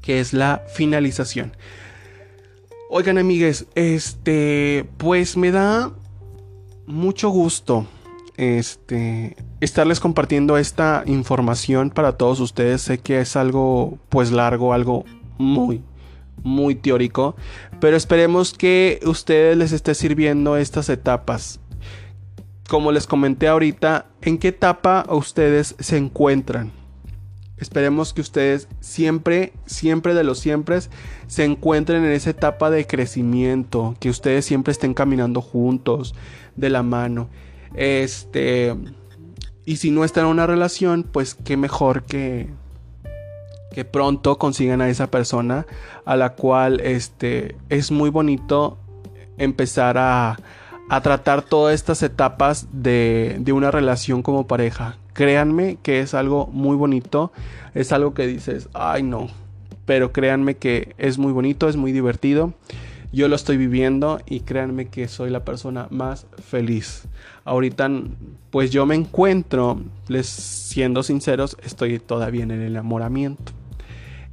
que 0.00 0.20
es 0.20 0.32
la 0.32 0.62
finalización. 0.74 1.52
Oigan, 2.94 3.16
amigues, 3.16 3.64
este, 3.74 4.84
pues 4.98 5.38
me 5.38 5.50
da 5.50 5.92
mucho 6.84 7.30
gusto 7.30 7.86
este 8.36 9.34
estarles 9.60 9.98
compartiendo 9.98 10.58
esta 10.58 11.02
información 11.06 11.88
para 11.88 12.18
todos 12.18 12.38
ustedes. 12.38 12.82
Sé 12.82 12.98
que 12.98 13.20
es 13.20 13.34
algo 13.34 13.96
pues 14.10 14.30
largo, 14.30 14.74
algo 14.74 15.06
muy 15.38 15.80
muy 16.42 16.74
teórico, 16.74 17.34
pero 17.80 17.96
esperemos 17.96 18.52
que 18.52 19.00
ustedes 19.06 19.56
les 19.56 19.72
esté 19.72 19.94
sirviendo 19.94 20.58
estas 20.58 20.90
etapas. 20.90 21.60
Como 22.68 22.92
les 22.92 23.06
comenté 23.06 23.48
ahorita, 23.48 24.04
¿en 24.20 24.36
qué 24.36 24.48
etapa 24.48 25.06
ustedes 25.08 25.76
se 25.78 25.96
encuentran? 25.96 26.81
Esperemos 27.62 28.12
que 28.12 28.20
ustedes 28.20 28.66
siempre, 28.80 29.52
siempre 29.66 30.14
de 30.14 30.24
los 30.24 30.40
siempre 30.40 30.78
se 31.28 31.44
encuentren 31.44 32.04
en 32.04 32.10
esa 32.10 32.30
etapa 32.30 32.70
de 32.70 32.86
crecimiento, 32.86 33.94
que 34.00 34.10
ustedes 34.10 34.44
siempre 34.44 34.72
estén 34.72 34.94
caminando 34.94 35.40
juntos, 35.40 36.14
de 36.56 36.70
la 36.70 36.82
mano. 36.82 37.28
Este, 37.74 38.74
y 39.64 39.76
si 39.76 39.92
no 39.92 40.04
están 40.04 40.24
en 40.24 40.32
una 40.32 40.46
relación, 40.46 41.04
pues 41.04 41.34
qué 41.34 41.56
mejor 41.56 42.02
que 42.02 42.50
que 43.72 43.86
pronto 43.86 44.36
consigan 44.36 44.82
a 44.82 44.90
esa 44.90 45.10
persona 45.10 45.66
a 46.04 46.16
la 46.16 46.34
cual 46.34 46.80
este 46.80 47.56
es 47.70 47.90
muy 47.90 48.10
bonito 48.10 48.76
empezar 49.38 49.96
a, 49.96 50.36
a 50.92 51.00
tratar 51.00 51.40
todas 51.40 51.74
estas 51.74 52.02
etapas 52.02 52.68
de, 52.70 53.38
de 53.40 53.52
una 53.52 53.70
relación 53.70 54.22
como 54.22 54.46
pareja 54.46 54.98
Créanme 55.12 55.76
que 55.82 56.00
es 56.00 56.14
algo 56.14 56.46
muy 56.46 56.76
bonito, 56.76 57.32
es 57.74 57.92
algo 57.92 58.14
que 58.14 58.26
dices, 58.26 58.68
ay 58.72 59.02
no, 59.02 59.28
pero 59.84 60.12
créanme 60.12 60.56
que 60.56 60.94
es 60.96 61.18
muy 61.18 61.32
bonito, 61.32 61.68
es 61.68 61.76
muy 61.76 61.92
divertido. 61.92 62.54
Yo 63.12 63.28
lo 63.28 63.36
estoy 63.36 63.58
viviendo 63.58 64.20
y 64.24 64.40
créanme 64.40 64.86
que 64.86 65.06
soy 65.08 65.28
la 65.28 65.44
persona 65.44 65.86
más 65.90 66.26
feliz. 66.42 67.02
Ahorita, 67.44 67.90
pues 68.50 68.70
yo 68.70 68.86
me 68.86 68.94
encuentro, 68.94 69.82
les 70.08 70.26
siendo 70.26 71.02
sinceros, 71.02 71.58
estoy 71.62 71.98
todavía 71.98 72.44
en 72.44 72.52
el 72.52 72.62
enamoramiento. 72.62 73.52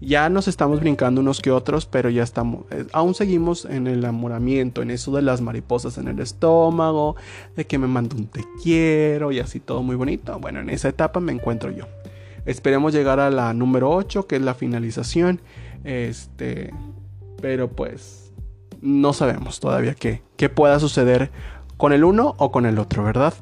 Ya 0.02 0.30
nos 0.30 0.48
estamos 0.48 0.80
brincando 0.80 1.20
unos 1.20 1.42
que 1.42 1.52
otros, 1.52 1.86
pero 1.86 2.10
ya 2.10 2.24
estamos, 2.24 2.66
eh, 2.72 2.86
aún 2.94 3.14
seguimos 3.14 3.66
en 3.66 3.88
el 3.88 4.00
enamoramiento, 4.00 4.82
en 4.82 4.92
eso 4.92 5.12
de 5.12 5.22
las 5.22 5.42
mariposas 5.42 5.98
en 5.98 6.08
el 6.08 6.20
estómago, 6.20 7.18
de 7.56 7.68
que 7.68 7.78
me 7.78 7.88
mando 7.88 8.16
un 8.16 8.28
te 8.28 8.46
quiero 8.64 9.32
y 9.32 9.40
así 9.40 9.60
todo 9.60 9.84
muy 9.84 9.98
bonito. 9.98 10.40
Bueno, 10.40 10.62
en 10.62 10.70
esa 10.70 10.88
etapa 10.88 11.20
me 11.20 11.34
encuentro 11.34 11.70
yo. 11.72 11.86
Esperemos 12.46 12.94
llegar 12.94 13.20
a 13.20 13.30
la 13.30 13.54
número 13.54 13.92
8, 13.92 14.26
que 14.26 14.38
es 14.38 14.42
la 14.42 14.54
finalización. 14.54 15.42
Este, 15.84 16.74
pero 17.42 17.70
pues 17.70 18.32
no 18.82 19.14
sabemos 19.14 19.60
todavía 19.60 19.96
qué, 19.96 20.22
qué 20.38 20.50
pueda 20.50 20.80
suceder 20.80 21.32
con 21.78 21.94
el 21.94 22.04
uno 22.04 22.36
o 22.38 22.52
con 22.52 22.66
el 22.66 22.80
otro, 22.80 23.04
¿verdad? 23.04 23.34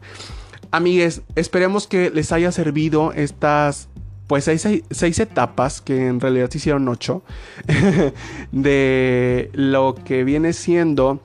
Amigues, 0.72 1.22
esperemos 1.36 1.88
que 1.88 2.10
les 2.10 2.32
haya 2.32 2.52
servido 2.52 3.14
estas 3.14 3.90
pues 4.28 4.48
hay 4.50 4.58
seis, 4.60 5.20
etapas, 5.20 5.82
que 5.82 6.08
en 6.08 6.20
realidad 6.20 6.50
se 6.50 6.58
hicieron 6.58 6.88
ocho, 6.90 7.24
de 8.52 9.50
lo 9.54 9.96
que 10.06 10.24
viene 10.24 10.54
siendo 10.54 11.22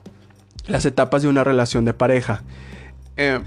las 0.67 0.85
etapas 0.85 1.21
de 1.21 1.27
una 1.27 1.43
relación 1.43 1.83
de 1.83 1.93
pareja. 1.93 2.43
Eh, 3.17 3.39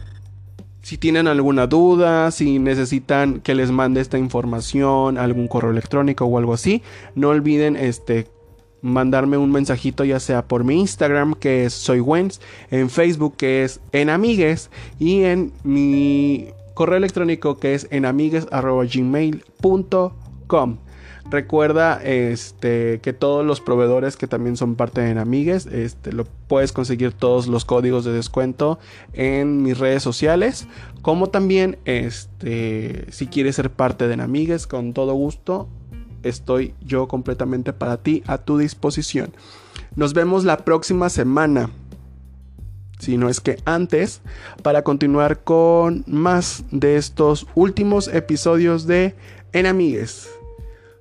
si 0.82 0.98
tienen 0.98 1.26
alguna 1.26 1.66
duda, 1.66 2.30
si 2.30 2.58
necesitan 2.58 3.40
que 3.40 3.54
les 3.54 3.70
mande 3.70 4.00
esta 4.00 4.18
información, 4.18 5.18
algún 5.18 5.48
correo 5.48 5.70
electrónico 5.70 6.26
o 6.26 6.38
algo 6.38 6.52
así, 6.52 6.82
no 7.14 7.30
olviden 7.30 7.74
este, 7.76 8.28
mandarme 8.82 9.36
un 9.36 9.50
mensajito 9.50 10.04
ya 10.04 10.20
sea 10.20 10.46
por 10.46 10.62
mi 10.62 10.78
Instagram 10.78 11.34
que 11.34 11.64
es 11.64 11.72
soy 11.72 12.04
en 12.70 12.90
Facebook 12.90 13.36
que 13.36 13.64
es 13.64 13.80
en 13.90 14.10
amigues 14.10 14.70
y 15.00 15.24
en 15.24 15.52
mi 15.64 16.50
correo 16.76 16.98
electrónico 16.98 17.56
que 17.56 17.74
es 17.74 17.88
enamigues.gmail.com. 17.90 20.76
Recuerda 21.28 22.00
este, 22.04 23.00
que 23.00 23.12
todos 23.12 23.44
los 23.44 23.60
proveedores 23.60 24.16
que 24.16 24.28
también 24.28 24.56
son 24.56 24.76
parte 24.76 25.00
de 25.00 25.10
Enamigues, 25.10 25.66
este, 25.66 26.12
lo 26.12 26.24
puedes 26.46 26.72
conseguir 26.72 27.12
todos 27.12 27.48
los 27.48 27.64
códigos 27.64 28.04
de 28.04 28.12
descuento 28.12 28.78
en 29.12 29.60
mis 29.62 29.76
redes 29.78 30.04
sociales. 30.04 30.68
Como 31.02 31.30
también, 31.30 31.78
este, 31.84 33.10
si 33.10 33.26
quieres 33.26 33.56
ser 33.56 33.70
parte 33.70 34.06
de 34.06 34.14
Enamigues, 34.14 34.68
con 34.68 34.92
todo 34.92 35.14
gusto, 35.14 35.66
estoy 36.22 36.74
yo 36.84 37.08
completamente 37.08 37.72
para 37.72 37.96
ti, 37.96 38.22
a 38.26 38.38
tu 38.38 38.58
disposición. 38.58 39.32
Nos 39.96 40.12
vemos 40.12 40.44
la 40.44 40.58
próxima 40.58 41.08
semana 41.08 41.70
si 42.98 43.16
no 43.16 43.28
es 43.28 43.40
que 43.40 43.58
antes, 43.64 44.22
para 44.62 44.82
continuar 44.82 45.44
con 45.44 46.04
más 46.06 46.64
de 46.70 46.96
estos 46.96 47.46
últimos 47.54 48.08
episodios 48.08 48.86
de 48.86 49.14
Enamigues. 49.52 50.30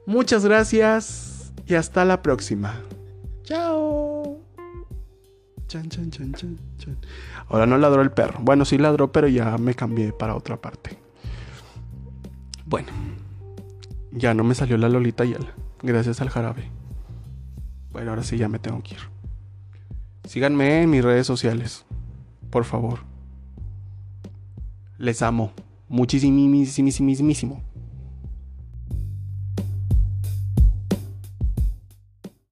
Muchas 0.06 0.46
gracias 0.46 1.54
y 1.66 1.76
hasta 1.76 2.06
la 2.06 2.22
próxima. 2.22 2.82
Chao. 3.44 4.40
Chan, 5.68 5.90
chan, 5.90 6.12
chan, 6.12 6.34
chan, 6.34 6.60
chan. 6.78 6.98
Ahora 7.48 7.66
no 7.66 7.78
ladró 7.78 8.02
el 8.02 8.12
perro. 8.12 8.40
Bueno, 8.42 8.66
sí 8.66 8.78
ladró, 8.78 9.12
pero 9.12 9.28
ya 9.28 9.58
me 9.58 9.74
cambié 9.74 10.14
para 10.14 10.36
otra 10.36 10.58
parte. 10.58 10.98
Bueno, 12.66 12.90
ya 14.12 14.34
no 14.34 14.44
me 14.44 14.56
salió 14.56 14.78
la 14.78 14.90
Lolita 14.90 15.26
Yala. 15.26 15.54
Gracias 15.82 16.22
al 16.22 16.30
jarabe. 16.30 16.70
Bueno, 17.92 18.12
ahora 18.12 18.24
sí 18.24 18.38
ya 18.38 18.50
me 18.50 18.60
tengo 18.60 18.82
que 18.84 18.96
ir. 18.96 19.02
Síganme 20.26 20.82
en 20.82 20.90
mis 20.90 21.04
redes 21.04 21.28
sociales. 21.28 21.85
Por 22.56 22.64
favor. 22.64 23.00
Les 24.98 25.22
amo. 25.22 25.52
muchísimo. 27.04 27.62